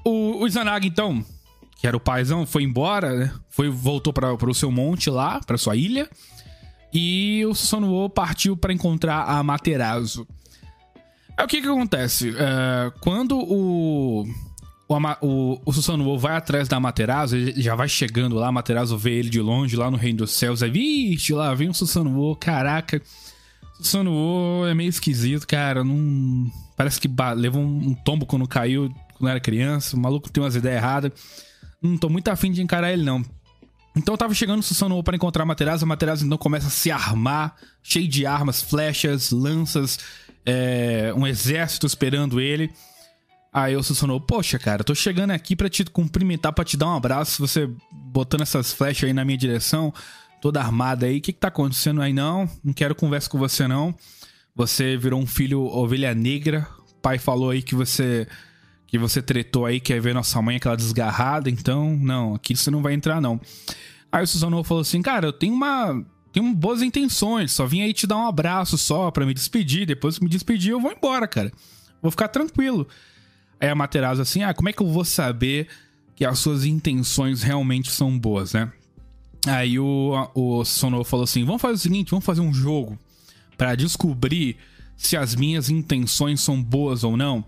[0.05, 1.25] o, o Izanagi, então,
[1.79, 3.35] que era o paizão, foi embora, né?
[3.49, 6.11] Foi, voltou para o seu monte lá, para sua ilha.
[6.93, 10.29] E o Susanoo partiu para encontrar a Amaterasu.
[11.39, 12.35] Aí o que que acontece?
[12.37, 14.27] É, quando o,
[14.89, 19.31] o, o, o Susanoo vai atrás da Amaterasu, já vai chegando lá, a vê ele
[19.31, 23.01] de longe, lá no Reino dos Céus, aí, vixe, lá vem o Susanoo, caraca.
[23.81, 26.51] Susanoo é meio esquisito, cara, não...
[26.77, 30.77] Parece que levou um tombo quando caiu, quando era criança, o maluco tem umas ideias
[30.77, 31.13] erradas.
[31.81, 33.25] Não tô muito afim de encarar ele, não.
[33.97, 36.71] Então eu tava chegando no Susanoo para encontrar a Materazo, a Materazo então começa a
[36.71, 40.01] se armar, cheio de armas, flechas, lanças,
[40.45, 42.73] é, um exército esperando ele.
[43.55, 46.97] Aí o Susanoo, poxa, cara, tô chegando aqui para te cumprimentar, para te dar um
[46.97, 49.95] abraço, você botando essas flechas aí na minha direção,
[50.43, 52.51] toda armada aí, o que que tá acontecendo aí não?
[52.65, 53.95] Não quero conversa com você não.
[54.57, 58.27] Você virou um filho ovelha negra, o pai falou aí que você
[58.89, 62.83] que você tretou aí, quer ver nossa mãe aquela desgarrada, então, não, aqui você não
[62.83, 63.41] vai entrar, não.
[64.11, 66.05] Aí o Susanoo falou assim, cara, eu tenho uma.
[66.33, 69.87] Tenho boas intenções, só vim aí te dar um abraço só para me despedir.
[69.87, 71.53] Depois que me despedir, eu vou embora, cara.
[72.03, 72.87] Vou ficar tranquilo.
[73.65, 75.69] Aí a Materazzo assim, ah, como é que eu vou saber
[76.15, 78.71] que as suas intenções realmente são boas, né?
[79.47, 82.99] Aí o, o Susanoo falou assim: vamos fazer o seguinte, vamos fazer um jogo
[83.57, 84.59] para descobrir
[84.99, 87.43] se as minhas intenções são boas ou não.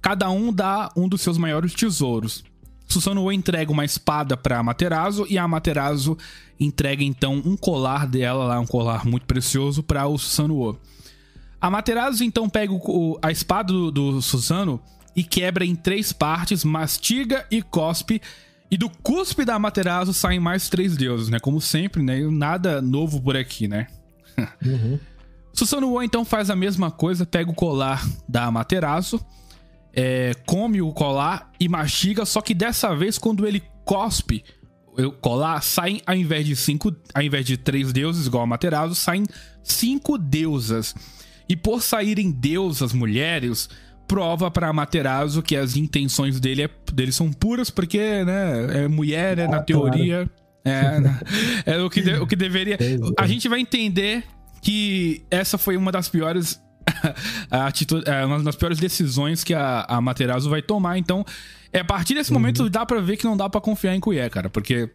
[0.00, 2.44] Cada um dá um dos seus maiores tesouros.
[2.86, 6.16] Susanoo entrega uma espada para Amaterasu e a Amaterasu
[6.60, 10.78] entrega então um colar dela lá, um colar muito precioso para o Susanoo.
[11.60, 14.80] A Amaterasu então pega o, a espada do, do Susano
[15.16, 18.20] e quebra em três partes, mastiga e cospe.
[18.70, 21.38] E do cuspe da Amaterasu saem mais três deuses, né?
[21.40, 22.20] Como sempre, né?
[22.30, 23.86] Nada novo por aqui, né?
[24.62, 25.00] Uhum.
[25.54, 29.18] Susanoo então faz a mesma coisa, pega o colar da Amaterasu
[29.96, 34.44] é, come o colar e mastiga, só que dessa vez, quando ele cospe
[34.98, 38.94] o colar, saem, ao invés de cinco, ao invés de três deuses, igual a Materazo,
[38.94, 39.24] saem
[39.64, 40.94] cinco deusas.
[41.48, 43.70] E por saírem deusas mulheres,
[44.06, 49.36] prova para Materazo que as intenções dele, é, dele são puras, porque, né, é mulher,
[49.36, 50.28] né, na teoria.
[50.64, 51.20] É, né,
[51.64, 52.78] é o que, de, o que deveria.
[53.18, 54.24] A gente vai entender
[54.62, 56.60] que essa foi uma das piores
[57.50, 60.98] atitude, é uma das piores decisões que a, a Materazzo vai tomar.
[60.98, 61.24] Então,
[61.72, 62.38] é a partir desse uhum.
[62.38, 64.90] momento dá para ver que não dá para confiar em Kuye, cara, porque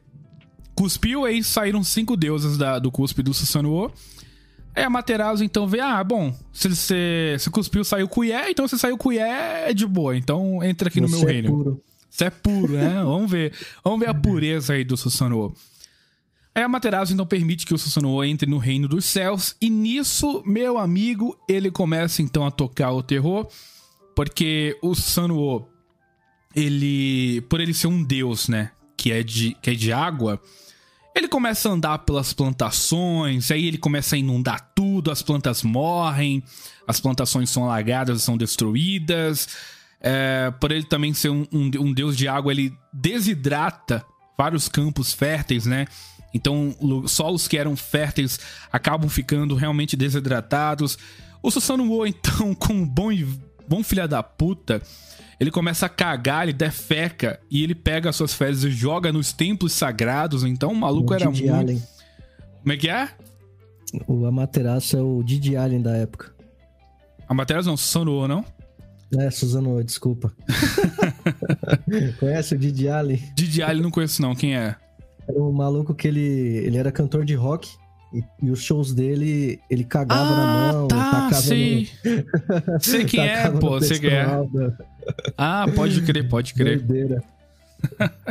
[0.74, 3.92] cuspiu aí saíram cinco deuses da, do cuspe do Susanoo.
[4.76, 8.80] Aí a Materazzo então vê, ah, bom, se você se cuspiu, saiu Kuye, então se
[8.80, 11.50] saiu Kuye é de boa, então entra aqui você no meu é reino.
[11.50, 11.84] Puro.
[12.10, 13.02] Você é puro, né?
[13.04, 13.54] Vamos ver.
[13.84, 15.56] Vamos ver a pureza aí do Susanoo.
[16.54, 20.44] Aí a Materazo então permite que o Susanoo entre no reino dos céus e nisso,
[20.46, 23.48] meu amigo, ele começa então a tocar o terror,
[24.14, 25.66] porque o Susanoo,
[26.54, 30.42] ele, por ele ser um deus, né, que é de, que é de água,
[31.16, 36.42] Ele começa a andar pelas plantações, aí ele começa a inundar tudo, as plantas morrem,
[36.88, 39.48] as plantações são alagadas, são destruídas.
[40.00, 44.04] É, por ele também ser um, um, um deus de água, ele desidrata
[44.38, 45.86] vários campos férteis, né?
[46.34, 46.76] Então,
[47.08, 48.40] solos que eram férteis
[48.72, 50.98] acabam ficando realmente desidratados.
[51.44, 53.10] O Susanoo, então, com um bom,
[53.68, 54.82] bom filha da puta,
[55.42, 59.34] ele começa a cagar, ele defeca e ele pega as suas fezes e joga nos
[59.34, 60.44] templos sagrados.
[60.44, 61.56] Então, o maluco o era Didi muito.
[61.56, 61.84] Allen.
[62.62, 63.10] Como é que é?
[64.08, 66.32] O Amaterasu é o Didi Allen da época.
[67.28, 68.46] Amaterasu não, Susanoo, não?
[69.18, 70.32] É, Suzano, desculpa.
[72.20, 73.18] Conhece o Didi Allen?
[73.36, 74.76] Didi Allen não conheço não, quem é?
[75.28, 77.68] Era um maluco que ele, ele era cantor de rock
[78.14, 81.90] e, e os shows dele, ele cagava ah, na mão, tá, tacava sei.
[82.04, 82.80] No...
[82.82, 84.26] Sei quem é, pô, sei quem é.
[85.38, 86.80] Ah, pode crer, pode crer.
[86.80, 87.24] Doideira.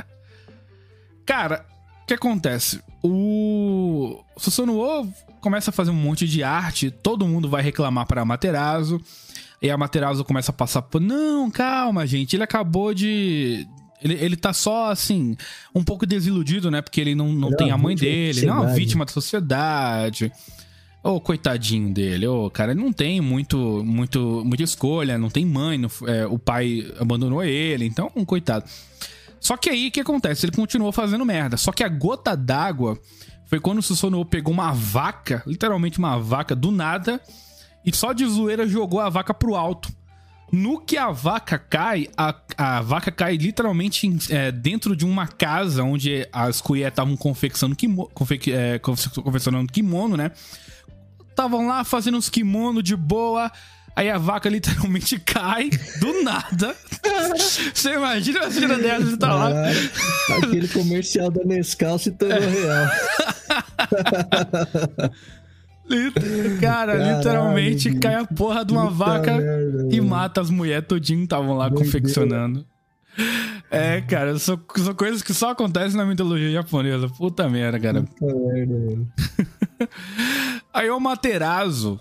[1.24, 1.64] Cara,
[2.02, 2.80] o que acontece?
[3.02, 5.10] O Susanoo
[5.40, 9.00] começa a fazer um monte de arte, todo mundo vai reclamar para Materazo.
[9.62, 11.00] E a Materazo começa a passar por.
[11.00, 12.34] Não, calma, gente.
[12.34, 13.66] Ele acabou de.
[14.02, 15.36] Ele, ele tá só, assim,
[15.74, 16.80] um pouco desiludido, né?
[16.80, 20.32] Porque ele não, não tem a mãe dele, ele é uma vítima da sociedade.
[21.02, 22.26] Ô, oh, coitadinho dele.
[22.26, 26.26] Ô, oh, cara, ele não tem muito, muito, muita escolha, não tem mãe, não, é,
[26.26, 28.64] o pai abandonou ele, então, um coitado.
[29.40, 30.44] Só que aí, o que acontece?
[30.44, 31.56] Ele continuou fazendo merda.
[31.56, 32.98] Só que a gota d'água
[33.46, 37.20] foi quando o Susanoo pegou uma vaca, literalmente uma vaca, do nada,
[37.84, 39.90] e só de zoeira jogou a vaca pro alto.
[40.52, 45.26] No que a vaca cai, a, a vaca cai literalmente em, é, dentro de uma
[45.26, 50.32] casa onde as colheres estavam confeccionando, kimo, confe, é, confeccionando kimono, né?
[51.28, 53.50] Estavam lá fazendo uns kimono de boa.
[53.94, 55.70] Aí a vaca literalmente cai
[56.00, 56.74] do nada.
[57.74, 59.50] Você imagina a cena dessa de tá lá.
[60.38, 62.50] Aquele comercial da Nescau se tornou é.
[62.50, 62.90] real.
[66.60, 71.18] Cara, Caralho, literalmente cai a porra de uma vaca merda, e mata as mulheres todinho
[71.20, 72.64] que estavam lá confeccionando.
[73.16, 73.60] Deus.
[73.70, 77.08] É, cara, são, são coisas que só acontecem na mitologia japonesa.
[77.08, 78.02] Puta merda, cara.
[78.02, 79.06] Puta merda.
[80.74, 82.00] Aí o Materazo.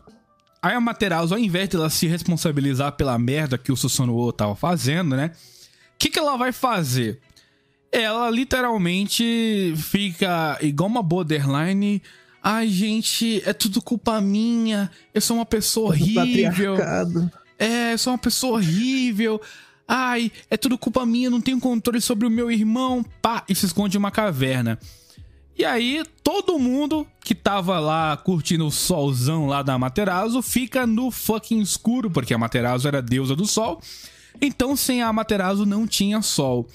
[0.61, 4.55] Aí a Materazo, ao invés de ela se responsabilizar pela merda que o Susanoo tava
[4.55, 5.31] fazendo, né?
[5.95, 7.19] O que, que ela vai fazer?
[7.91, 12.01] Ela literalmente fica igual uma borderline
[12.41, 14.89] Ai, gente, é tudo culpa minha.
[15.13, 16.75] Eu sou uma pessoa horrível.
[17.57, 19.41] É, eu sou uma pessoa horrível.
[19.87, 23.03] Ai, é tudo culpa minha, não tenho controle sobre o meu irmão.
[23.21, 24.79] Pá, e se esconde em uma caverna.
[25.57, 31.11] E aí, todo mundo que tava lá curtindo o solzão lá da Materazo fica no
[31.11, 33.81] fucking escuro, porque a Materazo era a deusa do sol.
[34.41, 36.65] Então, sem a Materazo não tinha sol.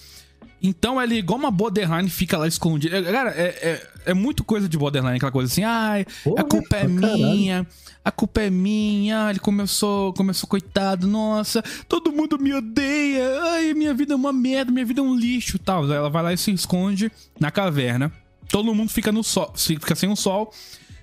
[0.67, 3.03] Então ela, igual uma borderline, fica lá escondida.
[3.03, 6.77] Cara, é, é, é, muito coisa de borderline, aquela coisa assim, ai, Porra, a culpa
[6.77, 7.67] é minha,
[8.03, 13.93] a culpa é minha, ele começou, começou, coitado, nossa, todo mundo me odeia, ai, minha
[13.93, 15.85] vida é uma merda, minha vida é um lixo tal.
[15.93, 18.11] Ela vai lá e se esconde na caverna.
[18.49, 20.51] Todo mundo fica no sol, fica sem o sol.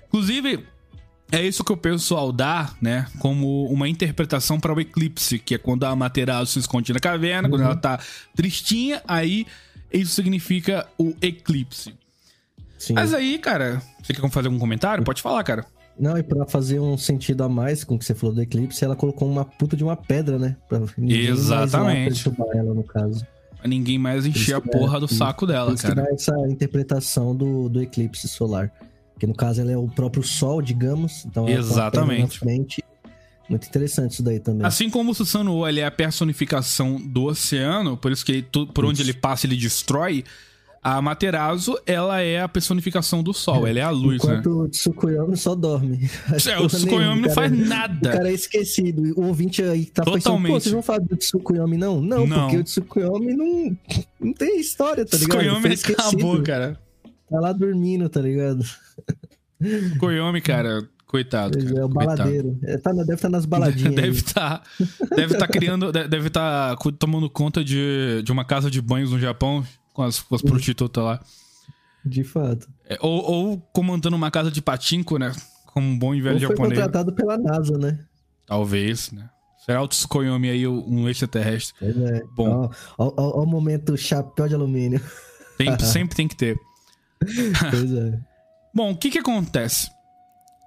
[0.08, 0.66] Inclusive,
[1.32, 3.06] é isso que o pessoal dá, né?
[3.18, 7.48] Como uma interpretação para o eclipse, que é quando a Amaterasu se esconde na caverna,
[7.48, 7.54] uhum.
[7.54, 7.98] quando ela tá
[8.36, 9.46] tristinha, aí
[9.90, 11.94] isso significa o eclipse.
[12.78, 12.92] Sim.
[12.92, 15.02] Mas aí, cara, você quer fazer algum comentário?
[15.02, 15.64] Pode falar, cara.
[15.98, 18.84] Não, e pra fazer um sentido a mais com o que você falou do eclipse,
[18.84, 20.56] ela colocou uma puta de uma pedra, né?
[20.68, 22.28] Pra Exatamente.
[22.28, 23.26] Mais ela, no caso.
[23.56, 25.94] Pra ninguém mais encher a porra do saco dela, cara.
[25.94, 28.72] Dá essa interpretação do, do eclipse solar.
[29.22, 31.24] Que no caso ela é o próprio Sol, digamos.
[31.24, 32.40] Então Exatamente.
[32.40, 32.82] frente.
[33.48, 34.66] Muito interessante isso daí também.
[34.66, 38.42] Assim como o Susanoo ele é a personificação do oceano, por isso que ele,
[38.74, 39.08] por onde isso.
[39.08, 40.24] ele passa ele destrói.
[40.82, 43.70] A Materazo, ela é a personificação do sol, é.
[43.70, 44.62] ela é a luz, Enquanto né?
[44.64, 46.10] o Tsukuyomi só dorme.
[46.50, 48.08] É, o Tsukuyomi não faz nada.
[48.08, 49.16] O cara é esquecido.
[49.16, 50.24] O ouvinte aí tá Totalmente.
[50.24, 52.00] pensando, pô, vocês vão falar do Tsukuyomi não?
[52.00, 52.26] não?
[52.26, 53.76] Não, porque o Tsukuyomi não,
[54.20, 55.38] não tem história, tá ligado?
[55.38, 56.76] Tsukuyomi acabou, cara.
[57.32, 58.62] Tá lá dormindo, tá ligado?
[59.98, 61.56] Koyomi, cara, coitado.
[61.56, 62.58] Cara, é o baladeiro.
[62.62, 63.94] É, tá, deve estar tá nas baladinhas.
[63.94, 64.58] deve estar.
[64.58, 64.64] Tá,
[65.16, 65.90] deve estar tá criando.
[65.90, 69.64] Deve estar tá tomando conta de, de uma casa de banhos no Japão
[69.94, 71.20] com as, com as prostitutas lá.
[72.04, 72.68] De fato.
[72.86, 75.32] É, ou, ou comandando uma casa de patinco, né?
[75.72, 76.80] Como um bom e velho ou foi japonês.
[76.80, 77.98] contratado pela NASA, né?
[78.44, 79.30] Talvez, né?
[79.64, 81.74] Será o Tsukuyomi aí um extraterrestre?
[81.80, 82.22] É.
[82.34, 82.70] Bom.
[82.98, 85.00] Olha o momento chapéu de alumínio.
[85.56, 86.58] Sempre, sempre tem que ter.
[87.70, 88.18] Pois é.
[88.74, 89.90] Bom, o que que acontece?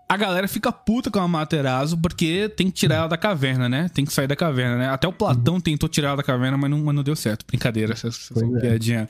[0.08, 3.90] A galera fica puta com a Materazo porque tem que tirar ela da caverna, né?
[3.92, 4.90] Tem que sair da caverna, né?
[4.90, 7.44] Até o Platão tentou tirar ela da caverna, mas não, mas não deu certo.
[7.48, 8.60] Brincadeira, essa, essa é.
[8.62, 9.10] piadinha,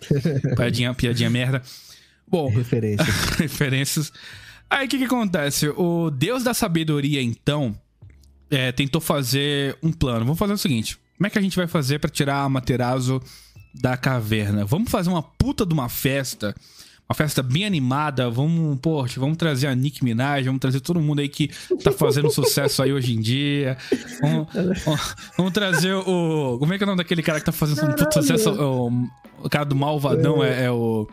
[0.55, 1.61] piadinha, piadinha merda.
[2.25, 3.05] Bom, Referência.
[3.37, 4.13] referências.
[4.69, 5.67] Aí o que, que acontece?
[5.69, 7.75] O Deus da Sabedoria, então,
[8.49, 10.21] é, tentou fazer um plano.
[10.25, 13.21] Vamos fazer o seguinte: como é que a gente vai fazer pra tirar a Materazo
[13.73, 14.65] da caverna?
[14.65, 16.55] Vamos fazer uma puta de uma festa.
[17.07, 18.29] Uma festa bem animada.
[18.31, 21.49] Vamos, poxa, vamos trazer a Nick Minaj, vamos trazer todo mundo aí que
[21.83, 23.77] tá fazendo sucesso aí hoje em dia.
[24.21, 24.47] Vamos,
[24.83, 26.57] vamos- vamos trazer o.
[26.59, 28.49] Como é que é o nome daquele cara que tá fazendo puta sucesso?
[28.51, 28.87] O,
[29.43, 31.07] o cara do Malvadão é, é o.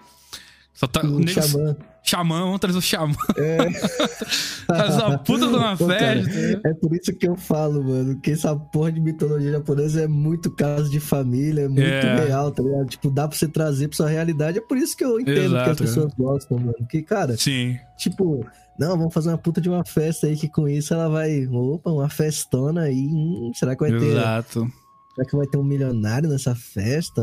[0.83, 1.77] Só tá, O nego- Xamã.
[2.03, 3.15] Xamã, vamos trazer o Xamã.
[4.67, 6.61] Faz uma puta de uma Pô, cara, festa.
[6.69, 10.51] é por isso que eu falo, mano, que essa porra de mitologia japonesa é muito
[10.51, 12.25] caso de família, é muito É.
[12.25, 12.87] real, tá ligado?
[12.89, 15.41] Tipo, dá pra você trazer pra sua realidade, é por isso que eu entendo que
[15.55, 16.75] Exato, as pessoas gostam, mano.
[16.91, 17.77] Que, cara, Sim.
[17.97, 18.45] tipo,
[18.77, 21.91] não, vamos fazer uma puta de uma festa aí que com isso ela vai, opa,
[21.93, 24.67] uma festona aí, hum, será que vai ter, Exato.
[25.15, 27.23] será que vai ter um milionário nessa festa?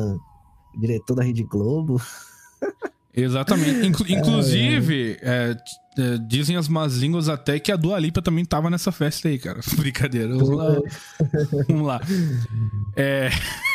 [0.79, 1.99] Diretor da Rede Globo?
[3.15, 3.87] Exatamente.
[3.87, 5.57] Inclu- inclusive, é,
[5.97, 9.37] é, dizem as más línguas até que a Dua Lipa também tava nessa festa aí,
[9.39, 9.59] cara.
[9.75, 10.29] Brincadeira.
[10.37, 10.77] Vamos lá.
[11.67, 12.01] Vamos lá.
[12.95, 13.29] É,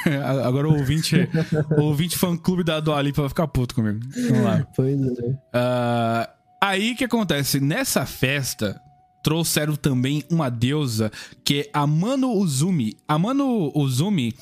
[0.45, 1.29] agora o ouvinte,
[1.77, 4.01] o ouvinte fã-clube da Dua Lipa vai ficar puto comigo.
[4.29, 4.67] Vamos lá.
[4.75, 5.39] Pois é.
[5.53, 6.31] Ah,
[6.61, 7.61] aí o que acontece?
[7.61, 8.81] Nessa festa,
[9.23, 11.11] trouxeram também uma deusa
[11.45, 12.97] que é a Mano Uzumi.
[13.09, 14.33] A Mano Uzumi,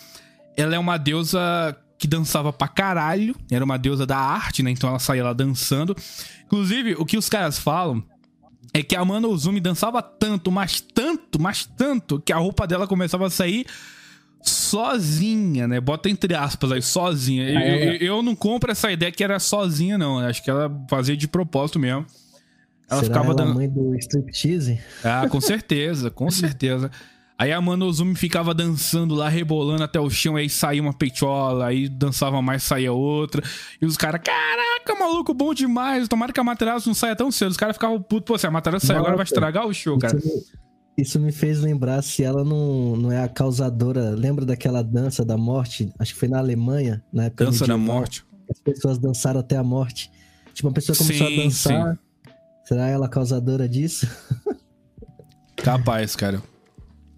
[0.57, 3.33] ela é uma deusa que dançava pra caralho.
[3.49, 4.73] Era uma deusa da arte, né?
[4.73, 5.97] Então ela saía lá dançando.
[6.45, 8.03] Inclusive, o que os caras falam
[8.75, 12.89] é que a Mano Uzumi dançava tanto, mas tanto, mas tanto, que a roupa dela
[12.89, 13.67] começava a sair
[14.43, 15.81] sozinha, né?
[15.81, 17.49] Bota entre aspas aí, sozinha.
[17.49, 20.19] Eu, Ah, ela- eu- eu não compro essa ideia que era sozinha, não.
[20.19, 22.05] Acho que ela fazia de propósito mesmo.
[22.91, 23.55] Ela Será ficava ela dando.
[23.55, 24.81] mãe do striptease?
[25.05, 26.91] Ah, com certeza, com certeza.
[27.39, 31.67] Aí a Mano Uzumi ficava dançando lá, rebolando até o chão, aí saía uma peitola,
[31.67, 33.43] aí dançava mais, saía outra.
[33.81, 36.07] E os caras, caraca, maluco, bom demais.
[36.09, 37.51] Tomara que a Materazo não saia tão cedo.
[37.51, 40.17] Os caras ficavam putos, pô, se a Materazo sair agora vai estragar o show, cara.
[40.97, 44.11] Isso me, fez lembrar se ela não, não é a causadora.
[44.11, 45.93] Lembra daquela dança da morte?
[45.99, 48.25] Acho que foi na Alemanha, na época Dança da morte.
[48.51, 50.11] As pessoas dançaram até a morte.
[50.53, 51.99] Tipo, uma pessoa começou Sim, a dançar.
[52.65, 54.07] Será ela a causadora disso?
[55.57, 56.43] Capaz, cara.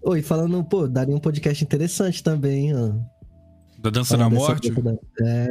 [0.05, 2.91] Oi, falando, pô, daria um podcast interessante também, ó.
[3.79, 4.69] Da Dança Falando da Morte.
[4.71, 4.91] da-
[5.21, 5.47] É.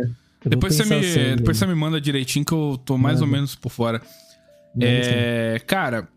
[0.46, 1.36] Depois você, me, sobre.
[1.36, 3.38] depois você me manda direitinho que eu tô mais ou Manda.
[3.38, 4.00] menos por fora.
[4.80, 6.08] É, cara,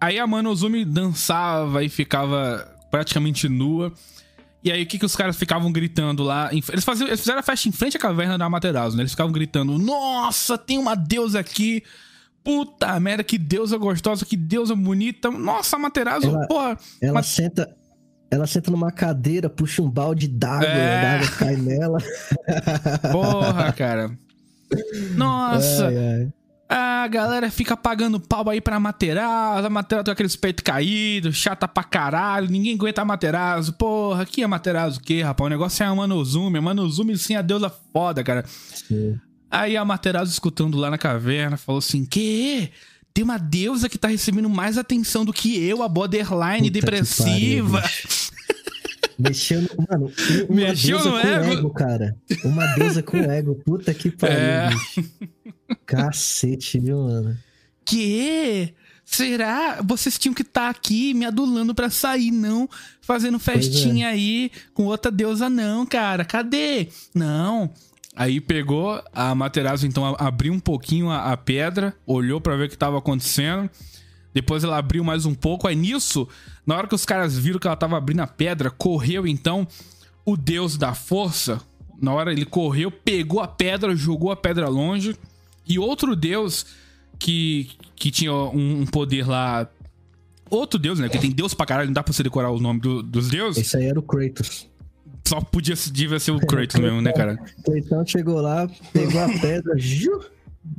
[0.00, 3.92] aí a Mano Uzumi dançava e ficava praticamente nua.
[4.62, 6.50] E aí o que, que os caras ficavam gritando lá?
[6.52, 9.02] Eles, faziam, eles fizeram a festa em frente à caverna da Amaterasu, né?
[9.02, 11.82] Eles ficavam gritando: Nossa, tem uma deusa aqui!
[12.48, 15.30] Puta merda, que deusa gostosa, que deusa bonita.
[15.30, 16.78] Nossa, Amaterasu, Ela- porra.
[17.02, 17.68] Ela Mas- senta.
[18.30, 21.04] Ela senta numa cadeira, puxa um balde d'água, É.
[21.06, 21.98] a água cai nela.
[23.12, 24.10] Porra, cara.
[25.14, 26.32] Nossa, Ai, ai.
[26.70, 31.66] A galera fica pagando pau aí pra Materazzo, a Materazzo tem aqueles peitos caídos, chata
[31.68, 33.72] pra caralho, ninguém aguenta a Materazzo.
[33.74, 35.46] Porra, aqui é Materazzo o quê, rapaz?
[35.46, 38.44] O negócio é a Manozumi, a Manozumi sim a deusa foda, cara.
[38.46, 39.18] Sim.
[39.50, 42.70] Aí a Materazzo escutando lá na caverna falou assim, que?
[43.14, 47.82] Tem uma deusa que tá recebendo mais atenção do que eu, a borderline Puta depressiva.
[49.18, 49.68] Mexeu no.
[49.90, 50.12] Mano,
[50.48, 51.52] uma Mexeu deusa no com ego.
[51.52, 51.70] ego.
[51.70, 52.16] cara.
[52.44, 53.54] Uma deusa com ego.
[53.64, 54.68] Puta que pariu, É.
[54.70, 55.10] bicho.
[55.84, 57.36] Cacete, viu, mano?
[57.84, 58.72] Que?
[59.04, 59.80] Será?
[59.82, 62.68] Vocês tinham que estar aqui me adulando pra sair, não
[63.00, 66.24] fazendo festinha aí com outra deusa, não, cara.
[66.24, 66.88] Cadê?
[67.14, 67.72] Não.
[68.18, 72.68] Aí pegou a Materazzo, então abriu um pouquinho a, a pedra, olhou pra ver o
[72.68, 73.70] que tava acontecendo.
[74.34, 75.68] Depois ela abriu mais um pouco.
[75.68, 76.26] Aí nisso,
[76.66, 79.66] na hora que os caras viram que ela tava abrindo a pedra, correu então
[80.24, 81.60] o deus da força.
[82.02, 85.14] Na hora ele correu, pegou a pedra, jogou a pedra longe.
[85.66, 86.66] E outro deus
[87.20, 89.68] que, que tinha um, um poder lá.
[90.50, 91.06] Outro deus, né?
[91.06, 93.64] Porque tem deus pra caralho, não dá pra você decorar o nome do- dos deuses.
[93.64, 94.66] Esse aí era o Kratos.
[95.28, 97.38] Só podia devia ser o Kratos mesmo, né, cara?
[97.68, 100.20] Então chegou lá, pegou a pedra, ju,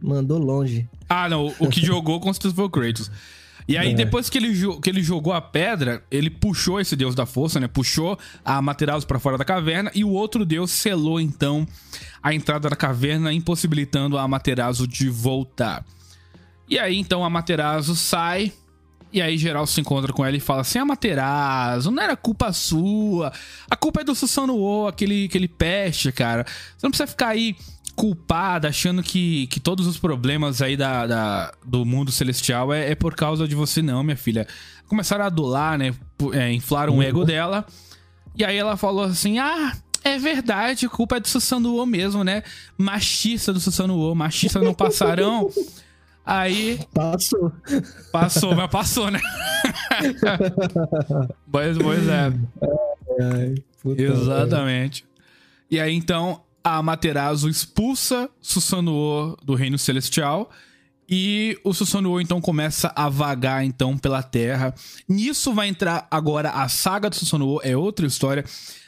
[0.01, 0.87] mandou longe.
[1.07, 1.53] Ah, não.
[1.59, 3.11] O que jogou com certeza foi o Kratos.
[3.67, 3.93] E aí, É.
[3.93, 7.67] depois que ele, que ele jogou a pedra, ele puxou esse deus da força, né?
[7.67, 11.67] Puxou a Materazo pra fora da caverna e o outro deus selou, então,
[12.23, 15.85] a entrada da caverna, impossibilitando a Materazo de voltar.
[16.67, 18.51] E aí, então, a Materazo sai.
[19.11, 23.31] E aí, geral se encontra com ela e fala assim: Amaterasu, não era culpa sua.
[23.69, 26.45] A culpa é do Susanoo, aquele, aquele peste, cara.
[26.45, 27.55] Você não precisa ficar aí
[27.95, 32.95] culpada, achando que, que todos os problemas aí da, da- do mundo celestial é, é
[32.95, 34.47] por causa de você, não, minha filha.
[34.87, 35.93] Começaram a adular, né?
[36.33, 37.65] É, inflaram o ego dela.
[38.35, 42.43] E aí ela falou assim: Ah, é verdade, a culpa é do Susanoo mesmo, né?
[42.77, 45.49] Machista do Susanoo, machista não passarão.
[46.29, 46.79] Aí.
[46.93, 47.51] Passou.
[48.11, 49.19] Passou, mas passou, né?
[51.51, 52.31] pois, pois é.
[53.19, 53.55] Ai,
[53.97, 55.03] Exatamente.
[55.71, 60.51] E aí, então, a Amaterasu expulsa Susanoo do Reino Celestial.
[61.09, 64.73] E o Susanoo, então, começa a vagar, então, pela Terra.
[65.07, 67.59] Nisso vai entrar agora a saga do Susanoo.
[67.63, 68.43] É outra história.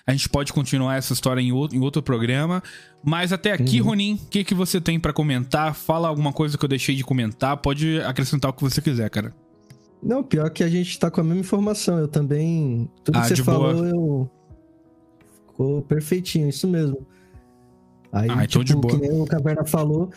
[0.05, 2.61] A gente pode continuar essa história em outro, em outro programa.
[3.03, 3.87] Mas até aqui, Uhum.
[3.87, 5.73] Ronin, o que, que você tem pra comentar?
[5.73, 7.57] Fala alguma coisa que eu deixei de comentar.
[7.57, 9.33] Pode acrescentar o que você quiser, cara.
[10.03, 11.97] Não, pior que a gente tá com a mesma informação.
[11.97, 12.87] Eu também.
[13.03, 13.87] Tudo Ah, que você falou, boa.
[13.87, 14.31] eu.
[15.47, 17.05] Ficou perfeitinho, isso mesmo.
[18.11, 19.23] Aí, Ah, então tipo, de boa.
[19.23, 20.11] o Caverna falou,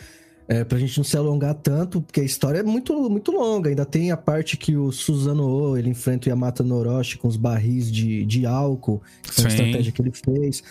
[0.47, 3.71] é, pra gente não se alongar tanto, porque a história é muito, muito longa.
[3.71, 7.37] Ainda tem a parte que o Suzano O, ele enfrenta o Yamato Noroshi com os
[7.37, 9.57] barris de, de álcool, que foi a Sim.
[9.57, 10.63] estratégia que ele fez.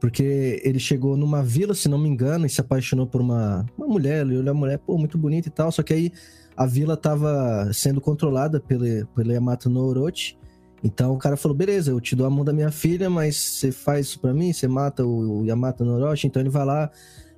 [0.00, 3.86] Porque ele chegou numa vila, se não me engano, e se apaixonou por uma, uma
[3.86, 4.24] mulher.
[4.24, 5.70] Ele olhou a mulher, pô, muito bonita e tal.
[5.70, 6.12] Só que aí
[6.56, 10.38] a vila tava sendo controlada pelo, pelo Yamato no Orochi.
[10.82, 13.70] Então o cara falou: beleza, eu te dou a mão da minha filha, mas você
[13.70, 16.26] faz isso pra mim, você mata o, o Yamato no Orochi.
[16.26, 16.90] Então ele vai lá,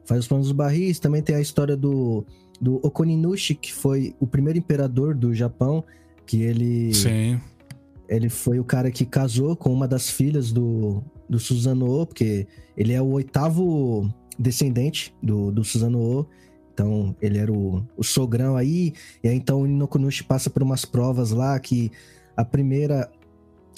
[0.04, 0.98] faz os planos dos barris.
[0.98, 2.24] Também tem a história do,
[2.60, 5.84] do Okoninushi, que foi o primeiro imperador do Japão,
[6.26, 7.40] que ele Sim.
[8.08, 12.46] ele foi o cara que casou com uma das filhas do, do Susanoo, porque
[12.76, 16.26] ele é o oitavo descendente do, do Susanoo.
[16.72, 18.94] Então, ele era o, o sogrão aí.
[19.22, 21.92] E aí, então, o Inokunushi passa por umas provas lá, que
[22.36, 23.10] a primeira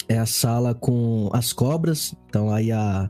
[0.07, 2.15] é a sala com as cobras.
[2.29, 3.09] Então, aí a...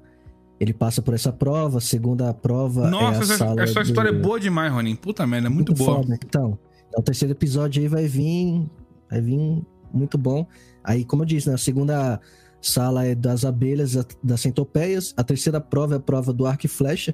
[0.60, 1.80] Ele passa por essa prova.
[1.80, 4.96] A segunda prova é Nossa, a essa, sala essa do- história é boa demais, Ronin.
[4.96, 5.96] Puta merda, é muito, boa.
[6.02, 6.18] foda.
[6.26, 6.58] Então,
[6.98, 8.66] o terceiro episódio aí vai vir,
[9.10, 9.62] vai vir
[9.94, 10.46] muito bom.
[10.84, 12.20] Aí, como eu disse, né, a segunda
[12.62, 15.14] sala é das abelhas, a- das centopeias.
[15.18, 17.14] A terceira prova é a prova do arco e flecha,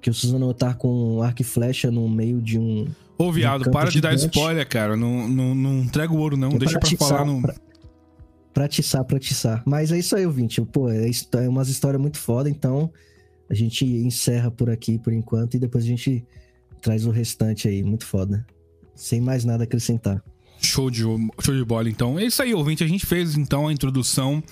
[0.00, 2.86] que o Suzano tá com arco e flecha no meio de um...
[3.16, 4.36] Ô, viado, campo para de dar gigante.
[4.36, 4.96] spoiler, cara.
[4.96, 6.50] Não, não, não entrega o ouro, não.
[6.50, 7.40] É Deixa pra falar no.
[7.40, 7.54] pra-
[8.52, 9.18] Pra atiçar, pra.
[9.64, 10.60] Mas é isso aí, ouvinte.
[10.60, 12.92] Pô, é, é umas histórias muito foda, então
[13.48, 16.24] a gente encerra por aqui por enquanto e depois a gente
[16.80, 17.82] traz o restante aí.
[17.82, 18.46] Muito foda.
[18.94, 20.22] Sem mais nada acrescentar.
[20.60, 21.02] Show de,
[21.40, 22.18] show de bola, então.
[22.18, 22.84] É isso aí, ouvinte.
[22.84, 24.42] A gente fez, então, a introdução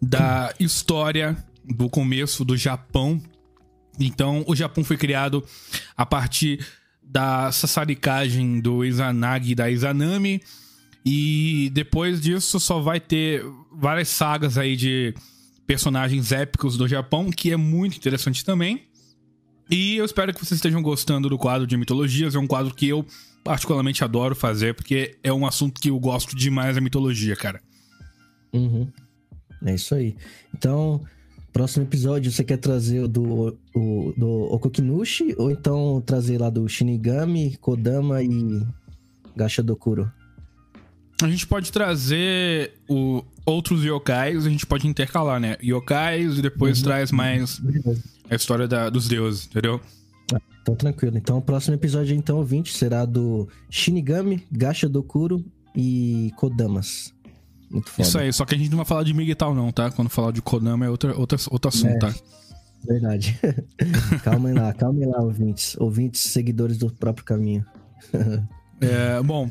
[0.00, 3.20] da história do começo do Japão.
[3.98, 5.44] Então, o Japão foi criado
[5.96, 6.64] a partir
[7.02, 10.40] da sassaricagem do Izanagi e da Izanami.
[11.04, 15.14] E depois disso só vai ter várias sagas aí de
[15.66, 18.82] personagens épicos do Japão, que é muito interessante também.
[19.70, 22.34] E eu espero que vocês estejam gostando do quadro de mitologias.
[22.34, 23.04] É um quadro que eu
[23.42, 27.60] particularmente adoro fazer, porque é um assunto que eu gosto demais, a mitologia, cara.
[28.52, 28.88] Uhum.
[29.64, 30.16] É isso aí.
[30.54, 31.02] Então,
[31.52, 37.56] próximo episódio você quer trazer do, o, do Okokinushi ou então trazer lá do Shinigami,
[37.56, 38.66] Kodama e
[39.36, 40.10] Gacha Dokuro?
[41.22, 45.56] A gente pode trazer o, outros yokais, a gente pode intercalar, né?
[45.62, 46.84] Yokais e depois Uhum.
[46.84, 47.60] traz mais
[48.30, 49.80] a história da- dos deuses, entendeu?
[50.62, 51.16] Então, tranquilo.
[51.18, 55.44] Então, o próximo episódio, então, 20, será do Shinigami, Gacha Dokuro
[55.76, 57.12] e Kodamas.
[57.70, 58.08] Muito foda.
[58.08, 59.90] Isso aí, só que a gente não vai falar de Miguel não, tá?
[59.90, 61.98] Quando falar de Kodama é outra, outra, outro assunto, É.
[61.98, 62.14] tá?
[62.86, 63.38] Verdade.
[64.24, 65.76] calmem lá, calmem lá, ouvintes.
[65.78, 67.64] Ouvintes, seguidores do próprio caminho.
[68.80, 69.50] É, bom,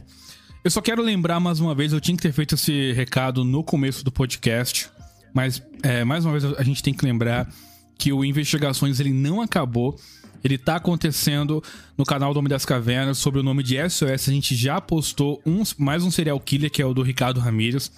[0.64, 3.64] eu só quero lembrar mais uma vez, eu tinha que ter feito esse recado no
[3.64, 4.90] começo do podcast,
[5.34, 7.52] mas é, mais uma vez a gente tem que lembrar
[7.98, 10.00] que o Investigações ele não acabou.
[10.44, 11.64] Ele tá acontecendo
[11.98, 14.28] no canal do Homem das Cavernas sob o nome de SOS.
[14.28, 17.90] A gente já postou um, mais um serial killer, que é o do Ricardo Ramirez.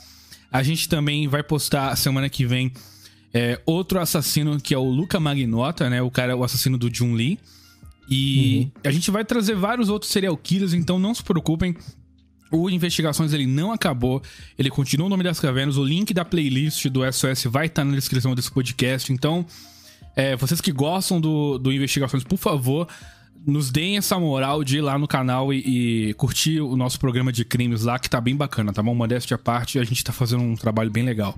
[0.51, 2.71] A gente também vai postar semana que vem
[3.33, 6.03] é, outro assassino, que é o Luca Magnota, né?
[6.03, 7.39] O cara, o assassino do Jun Lee.
[8.07, 11.75] E a gente vai trazer vários outros serial killers, então não se preocupem.
[12.51, 14.21] O Investigações ele não acabou,
[14.57, 15.77] ele continua o nome das cavernas.
[15.77, 19.11] O link da playlist do SOS vai estar na descrição desse podcast.
[19.11, 19.45] Então,
[20.15, 22.87] é, vocês que gostam do, do Investigações, por favor,
[23.45, 27.31] nos deem essa moral de ir lá no canal e, e curtir o nosso programa
[27.31, 28.95] de crimes lá, que tá bem bacana, tá bom?
[28.95, 31.37] Modéstia à parte, a gente tá fazendo um trabalho bem legal.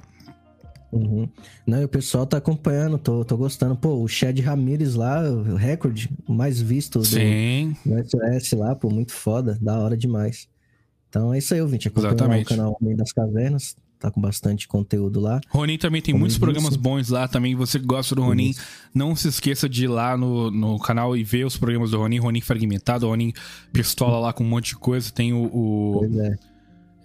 [0.91, 1.28] Uhum.
[1.66, 3.76] Não, e o pessoal tá acompanhando, tô, tô gostando.
[3.76, 8.89] Pô, o Chad Ramirez lá, o recorde, mais visto do, Sim, do SOS lá, pô,
[8.89, 10.47] muito foda, da hora demais.
[11.10, 11.88] Então é isso aí, ouvinte.
[11.88, 12.45] Acompanha Exatamente.
[12.45, 15.39] o canal Homem das Cavernas, tá com bastante conteúdo lá.
[15.49, 17.55] Ronin também tem Como muitos programas bons lá também.
[17.55, 18.62] Você que gosta do Ronin, Isso.
[18.93, 22.20] não se esqueça de ir lá no, no canal e ver os programas do Ronin.
[22.20, 23.32] Ronin Fragmentado, Ronin
[23.74, 25.12] Pistola lá com um monte de coisa.
[25.12, 26.36] Tem o, o- Pois é.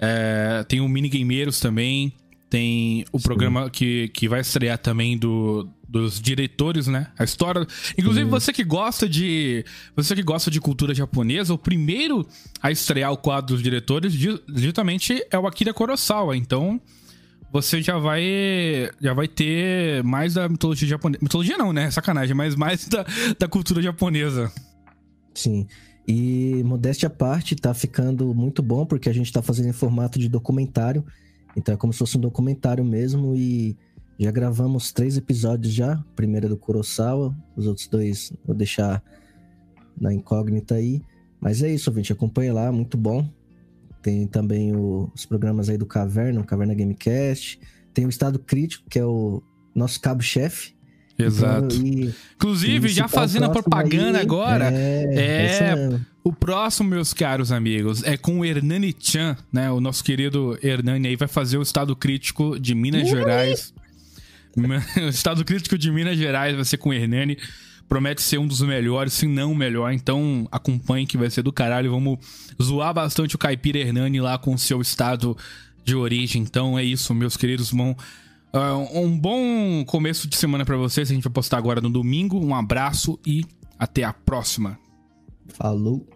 [0.00, 2.12] é, tem o Minigameiros também.
[2.52, 3.24] Tem o Sim.
[3.24, 7.06] programa que, que vai estrear também do, dos diretores, né?
[7.18, 7.66] A história.
[7.96, 9.64] Inclusive, você que gosta de.
[9.96, 12.28] Você que gosta de cultura japonesa, o primeiro
[12.60, 14.12] a estrear o quadro dos diretores,
[14.54, 16.36] justamente é o Akira Kurosawa.
[16.36, 16.78] Então,
[17.50, 18.22] você já vai.
[19.00, 21.20] Já vai ter mais da mitologia japonesa.
[21.22, 21.90] Mitologia não, né?
[21.90, 23.06] Sacanagem, mas mais da,
[23.38, 24.52] da cultura japonesa.
[25.34, 25.66] Sim.
[26.06, 30.18] E modéstia à parte, tá ficando muito bom, porque a gente tá fazendo em formato
[30.18, 31.02] de documentário.
[31.56, 33.76] Então é como se fosse um documentário mesmo e
[34.18, 35.96] já gravamos três episódios já.
[35.96, 39.02] O primeiro é do Kurosawa, os outros dois vou deixar
[40.00, 41.02] na incógnita aí.
[41.40, 42.12] Mas é isso, gente.
[42.12, 43.28] Acompanhe lá, muito bom.
[44.00, 47.60] Tem também o, os programas aí do Caverna, o Caverna Gamecast.
[47.92, 49.42] Tem o Estado Crítico, que é o
[49.74, 50.74] nosso cabo-chefe.
[51.18, 51.76] Exato.
[51.76, 57.50] Então, e, Inclusive, já fazendo a propaganda aí, agora, é, é o próximo, meus caros
[57.50, 59.70] amigos, é com o Hernani Chan, né?
[59.70, 63.10] O nosso querido Hernani aí vai fazer o Estado Crítico de Minas Ui!
[63.10, 63.74] Gerais.
[64.96, 67.38] o Estado Crítico de Minas Gerais vai ser com o Hernani.
[67.88, 69.92] Promete ser um dos melhores, se não o melhor.
[69.92, 71.90] Então acompanhe que vai ser do caralho.
[71.90, 72.18] Vamos
[72.62, 75.36] zoar bastante o Caipira Hernani lá com o seu estado
[75.84, 76.42] de origem.
[76.42, 77.72] Então é isso, meus queridos.
[77.72, 77.96] Bom,
[78.54, 81.10] uh, um bom começo de semana para vocês.
[81.10, 82.38] A gente vai postar agora no domingo.
[82.38, 83.44] Um abraço e
[83.78, 84.78] até a próxima.
[85.48, 86.06] Falou.